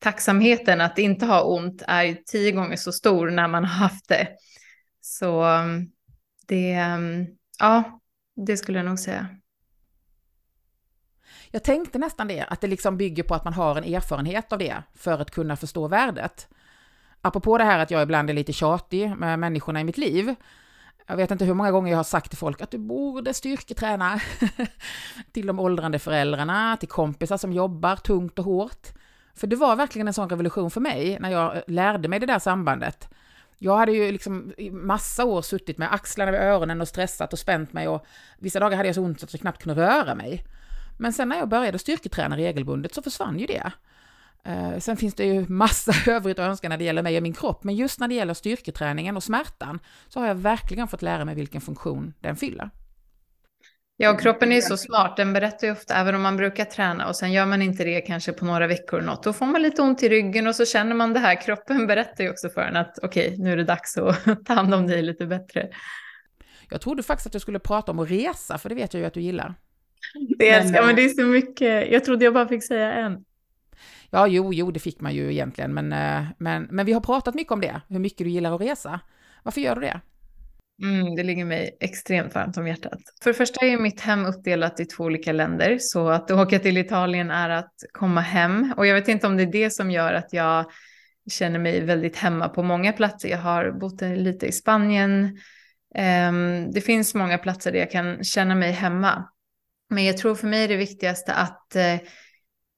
[0.06, 4.28] tacksamheten att inte ha ont är tio gånger så stor när man har haft det.
[5.00, 5.90] Så mm,
[6.46, 7.26] det, mm,
[7.58, 8.00] ja,
[8.46, 9.26] det skulle jag nog säga.
[11.50, 14.58] Jag tänkte nästan det, att det liksom bygger på att man har en erfarenhet av
[14.58, 16.48] det för att kunna förstå värdet.
[17.20, 20.34] Apropå det här att jag ibland är lite tjatig med människorna i mitt liv,
[21.06, 24.20] jag vet inte hur många gånger jag har sagt till folk att du borde styrketräna.
[25.32, 28.88] till de åldrande föräldrarna, till kompisar som jobbar tungt och hårt.
[29.36, 32.26] För det var verkligen en sån revolution för mig när jag eh, lärde mig det
[32.26, 33.08] där sambandet.
[33.58, 37.38] Jag hade ju liksom i massa år suttit med axlarna vid öronen och stressat och
[37.38, 38.06] spänt mig och
[38.38, 40.44] vissa dagar hade jag så ont att jag knappt kunde röra mig.
[40.98, 43.72] Men sen när jag började styrketräna regelbundet så försvann ju det.
[44.44, 47.32] Eh, sen finns det ju massa övrigt att önska när det gäller mig och min
[47.32, 49.78] kropp, men just när det gäller styrketräningen och smärtan
[50.08, 52.70] så har jag verkligen fått lära mig vilken funktion den fyller.
[53.98, 55.16] Ja, och kroppen är så smart.
[55.16, 58.00] Den berättar ju ofta, även om man brukar träna och sen gör man inte det
[58.00, 60.94] kanske på några veckor något, då får man lite ont i ryggen och så känner
[60.94, 61.42] man det här.
[61.42, 64.54] Kroppen berättar ju också för en att okej, okay, nu är det dags att ta
[64.54, 65.68] hand om dig lite bättre.
[66.70, 69.06] Jag trodde faktiskt att du skulle prata om att resa, för det vet jag ju
[69.06, 69.54] att du gillar.
[70.38, 71.90] Det älskar men, men det är så mycket.
[71.90, 73.24] Jag trodde jag bara fick säga en.
[74.10, 77.34] Ja, jo, jo, det fick man ju egentligen, men, eh, men, men vi har pratat
[77.34, 79.00] mycket om det, hur mycket du gillar att resa.
[79.42, 80.00] Varför gör du det?
[80.82, 83.00] Mm, det ligger mig extremt varmt om hjärtat.
[83.22, 86.78] För det första är mitt hem uppdelat i två olika länder, så att åka till
[86.78, 88.74] Italien är att komma hem.
[88.76, 90.64] Och jag vet inte om det är det som gör att jag
[91.30, 93.28] känner mig väldigt hemma på många platser.
[93.28, 95.38] Jag har bott lite i Spanien,
[95.98, 99.28] Um, det finns många platser där jag kan känna mig hemma.
[99.90, 102.08] Men jag tror för mig är det viktigaste att uh,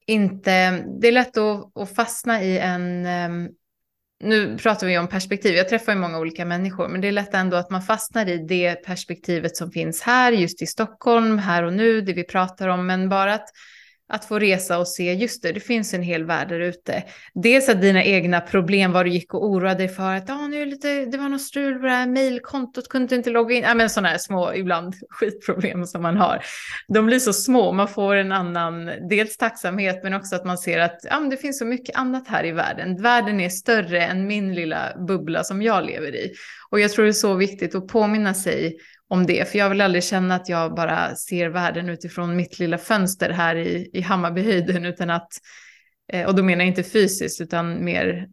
[0.07, 3.49] inte, det är lätt att, att fastna i en, um,
[4.21, 7.35] nu pratar vi om perspektiv, jag träffar ju många olika människor, men det är lätt
[7.35, 11.73] ändå att man fastnar i det perspektivet som finns här, just i Stockholm, här och
[11.73, 13.49] nu, det vi pratar om, men bara att
[14.09, 17.05] att få resa och se, just det, det finns en hel värld där ute.
[17.35, 20.57] Dels att dina egna problem, vad du gick och oroade dig för, att ah, nu
[20.57, 23.63] är det, lite, det var något strul på det här mejlkontot, kunde inte logga in.
[23.63, 26.43] Ja, men sådana här små, ibland skitproblem som man har.
[26.89, 30.79] De blir så små, man får en annan, dels tacksamhet, men också att man ser
[30.79, 33.03] att ah, det finns så mycket annat här i världen.
[33.03, 36.33] Världen är större än min lilla bubbla som jag lever i.
[36.71, 38.77] Och jag tror det är så viktigt att påminna sig
[39.09, 39.49] om det.
[39.49, 43.57] För jag vill aldrig känna att jag bara ser världen utifrån mitt lilla fönster här
[43.57, 44.85] i, i Hammarbyhöjden.
[44.85, 45.33] Utan att,
[46.13, 48.29] eh, och då menar jag inte fysiskt utan mer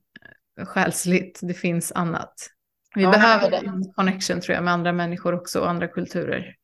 [0.65, 1.39] själsligt.
[1.41, 2.33] Det finns annat.
[2.95, 6.55] Vi ja, behöver den connection tror jag med andra människor också och andra kulturer.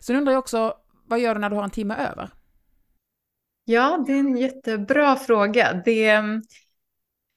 [0.00, 0.74] Sen undrar jag också,
[1.06, 2.30] vad gör du när du har en timme över?
[3.64, 5.82] Ja, det är en jättebra fråga.
[5.84, 6.22] Det,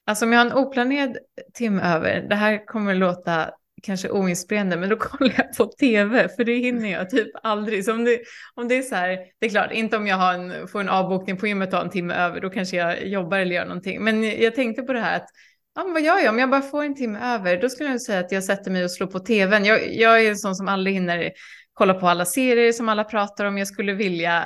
[0.05, 1.17] alltså om jag har en oplanerad
[1.53, 3.51] timme över, det här kommer låta
[3.85, 7.85] kanske oinspirerande, men då kollar jag på tv, för det hinner jag typ aldrig.
[7.85, 8.19] Så om det,
[8.55, 10.89] om det är så här, det är klart, inte om jag har en, får en
[10.89, 14.03] avbokning på gymmet och har en timme över, då kanske jag jobbar eller gör någonting.
[14.03, 15.27] Men jag tänkte på det här att,
[15.75, 17.61] ja, men vad gör jag om jag bara får en timme över?
[17.61, 19.65] Då skulle jag säga att jag sätter mig och slår på tvn.
[19.65, 21.31] Jag, jag är en sån som aldrig hinner
[21.73, 23.57] kolla på alla serier som alla pratar om.
[23.57, 24.43] Jag skulle vilja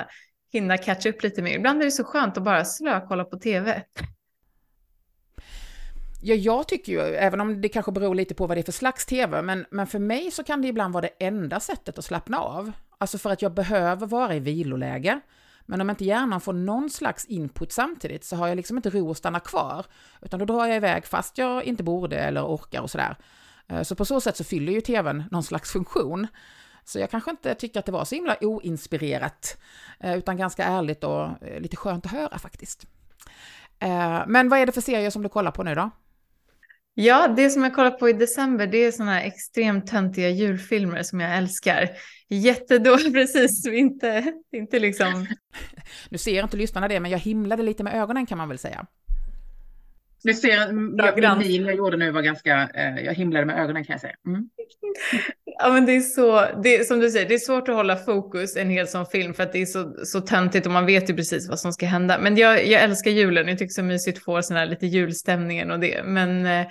[0.52, 1.56] hinna catcha upp lite mer.
[1.56, 3.82] Ibland är det så skönt att bara slö kolla på tv.
[6.22, 8.72] Ja, jag tycker ju, även om det kanske beror lite på vad det är för
[8.72, 12.04] slags tv, men, men för mig så kan det ibland vara det enda sättet att
[12.04, 12.72] slappna av.
[12.98, 15.20] Alltså för att jag behöver vara i viloläge.
[15.66, 19.10] Men om inte hjärnan får någon slags input samtidigt så har jag liksom inte ro
[19.10, 19.86] att stanna kvar,
[20.22, 23.16] utan då drar jag iväg fast jag inte borde eller orkar och sådär.
[23.68, 26.26] Eh, så på så sätt så fyller ju tvn någon slags funktion.
[26.84, 29.58] Så jag kanske inte tycker att det var så himla oinspirerat,
[30.00, 32.86] eh, utan ganska ärligt och eh, lite skönt att höra faktiskt.
[34.26, 35.90] Men vad är det för serier som du kollar på nu då?
[37.02, 41.02] Ja, det som jag kollar på i december det är sådana här extremt töntiga julfilmer
[41.02, 41.90] som jag älskar.
[42.28, 45.26] Jättedåligt, precis, inte, inte liksom...
[46.08, 48.86] Nu ser inte lyssnarna det, men jag himlade lite med ögonen kan man väl säga.
[50.22, 53.92] Du ser, min min jag gjorde nu var ganska, eh, jag himlade med ögonen kan
[53.92, 54.14] jag säga.
[54.26, 54.48] Mm.
[55.44, 57.96] Ja men det är så, det är, som du säger, det är svårt att hålla
[57.96, 61.10] fokus en hel sån film för att det är så, så töntigt och man vet
[61.10, 62.18] ju precis vad som ska hända.
[62.20, 64.66] Men jag, jag älskar julen, jag tycker det är så mysigt att få sån här
[64.66, 66.02] lite julstämningen och det.
[66.04, 66.66] Men eh,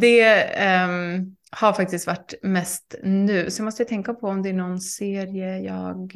[0.00, 0.44] det
[0.86, 3.50] um, har faktiskt varit mest nu.
[3.50, 6.12] Så jag måste tänka på om det är någon serie jag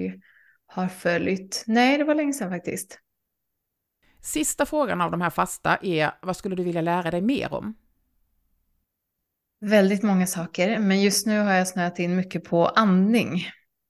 [0.66, 1.64] har följt.
[1.66, 2.98] Nej, det var länge sedan faktiskt.
[4.20, 7.74] Sista frågan av de här fasta är, vad skulle du vilja lära dig mer om?
[9.60, 13.46] Väldigt många saker, men just nu har jag snöat in mycket på andning.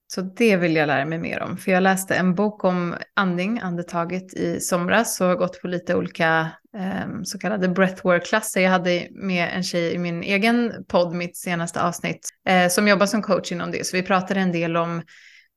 [0.07, 1.57] Så det vill jag lära mig mer om.
[1.57, 5.95] För jag läste en bok om andning, andetaget i somras och har gått på lite
[5.95, 8.61] olika eh, så kallade breathwork-klasser.
[8.61, 13.07] Jag hade med en tjej i min egen podd, mitt senaste avsnitt, eh, som jobbar
[13.07, 13.87] som coach inom det.
[13.87, 15.03] Så vi pratade en del om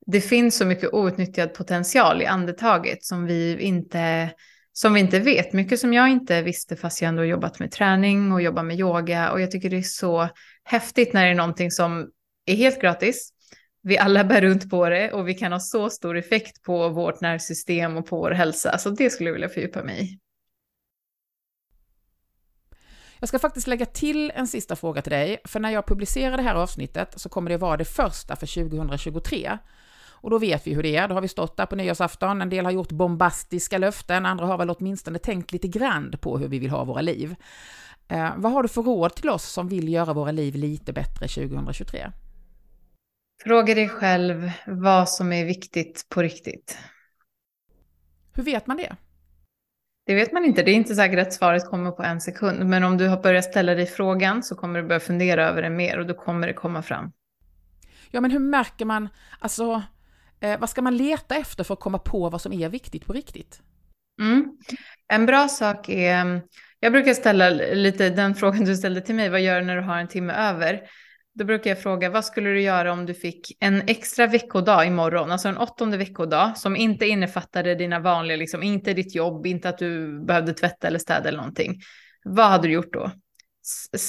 [0.07, 4.29] det finns så mycket outnyttjad potential i andetaget som vi inte
[4.73, 5.53] som vi inte vet.
[5.53, 9.31] Mycket som jag inte visste fast jag ändå jobbat med träning och jobbat med yoga.
[9.31, 10.29] Och jag tycker det är så
[10.63, 12.09] häftigt när det är någonting som
[12.45, 13.33] är helt gratis.
[13.83, 17.21] Vi alla bär runt på det och vi kan ha så stor effekt på vårt
[17.21, 18.77] nervsystem och på vår hälsa.
[18.77, 20.19] Så det skulle jag vilja fördjupa mig i.
[23.19, 26.43] Jag ska faktiskt lägga till en sista fråga till dig, för när jag publicerar det
[26.43, 29.57] här avsnittet så kommer det vara det första för 2023.
[30.21, 32.49] Och då vet vi hur det är, då har vi stått där på nyårsafton, en
[32.49, 36.59] del har gjort bombastiska löften, andra har väl åtminstone tänkt lite grann på hur vi
[36.59, 37.35] vill ha våra liv.
[38.07, 41.27] Eh, vad har du för råd till oss som vill göra våra liv lite bättre
[41.27, 42.11] 2023?
[43.43, 46.77] Fråga dig själv vad som är viktigt på riktigt.
[48.33, 48.95] Hur vet man det?
[50.05, 50.63] Det vet man inte.
[50.63, 52.65] Det är inte säkert att svaret kommer på en sekund.
[52.65, 55.69] Men om du har börjat ställa dig frågan så kommer du börja fundera över det
[55.69, 57.11] mer och då kommer det komma fram.
[58.11, 59.09] Ja, men hur märker man,
[59.39, 59.83] alltså,
[60.41, 63.13] eh, vad ska man leta efter för att komma på vad som är viktigt på
[63.13, 63.61] riktigt?
[64.21, 64.57] Mm.
[65.07, 66.41] En bra sak är,
[66.79, 69.81] jag brukar ställa lite den frågan du ställde till mig, vad gör du när du
[69.81, 70.81] har en timme över?
[71.33, 75.31] Då brukar jag fråga, vad skulle du göra om du fick en extra veckodag imorgon,
[75.31, 79.77] alltså en åttonde veckodag som inte innefattade dina vanliga, liksom inte ditt jobb, inte att
[79.77, 81.81] du behövde tvätta eller städa eller någonting.
[82.23, 83.11] Vad hade du gjort då?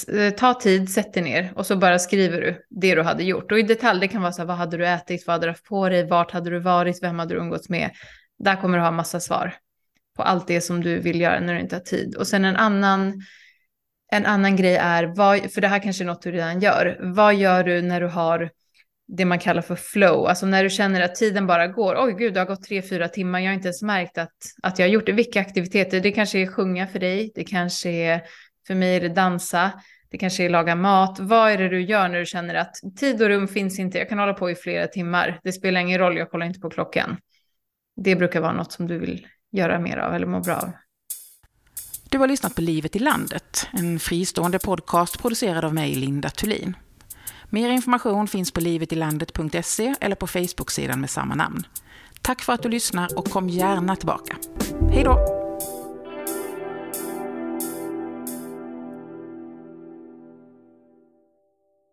[0.07, 3.51] Eh, ta tid, sätt dig ner och så bara skriver du det du hade gjort.
[3.51, 5.51] Och i detalj, det kan vara så här, vad hade du ätit, vad hade du
[5.51, 7.91] haft på dig, vart hade du varit, vem hade du umgåtts med?
[8.39, 9.55] Där kommer du ha massa svar
[10.15, 12.15] på allt det som du vill göra när du inte har tid.
[12.15, 13.21] Och sen en annan
[14.13, 17.35] En annan grej är, vad, för det här kanske är något du redan gör, vad
[17.35, 18.49] gör du när du har
[19.07, 22.33] det man kallar för flow, alltså när du känner att tiden bara går, oj gud
[22.33, 24.91] det har gått tre, fyra timmar, jag har inte ens märkt att, att jag har
[24.91, 25.11] gjort det.
[25.11, 25.99] Vilka aktiviteter?
[25.99, 28.21] Det kanske är sjunga för dig, det kanske är,
[28.67, 29.71] för mig är det dansa,
[30.11, 31.19] det kanske är laga mat.
[31.19, 34.09] Vad är det du gör när du känner att tid och rum finns inte, jag
[34.09, 37.17] kan hålla på i flera timmar, det spelar ingen roll, jag kollar inte på klockan.
[37.95, 40.71] Det brukar vara något som du vill göra mer av eller må bra av.
[42.09, 46.75] Du har lyssnat på Livet i landet, en fristående podcast producerad av mig, Linda Thulin.
[47.49, 51.63] Mer information finns på livetilandet.se eller på Facebook-sidan med samma namn.
[52.21, 54.37] Tack för att du lyssnar och kom gärna tillbaka.
[54.91, 55.42] Hej då!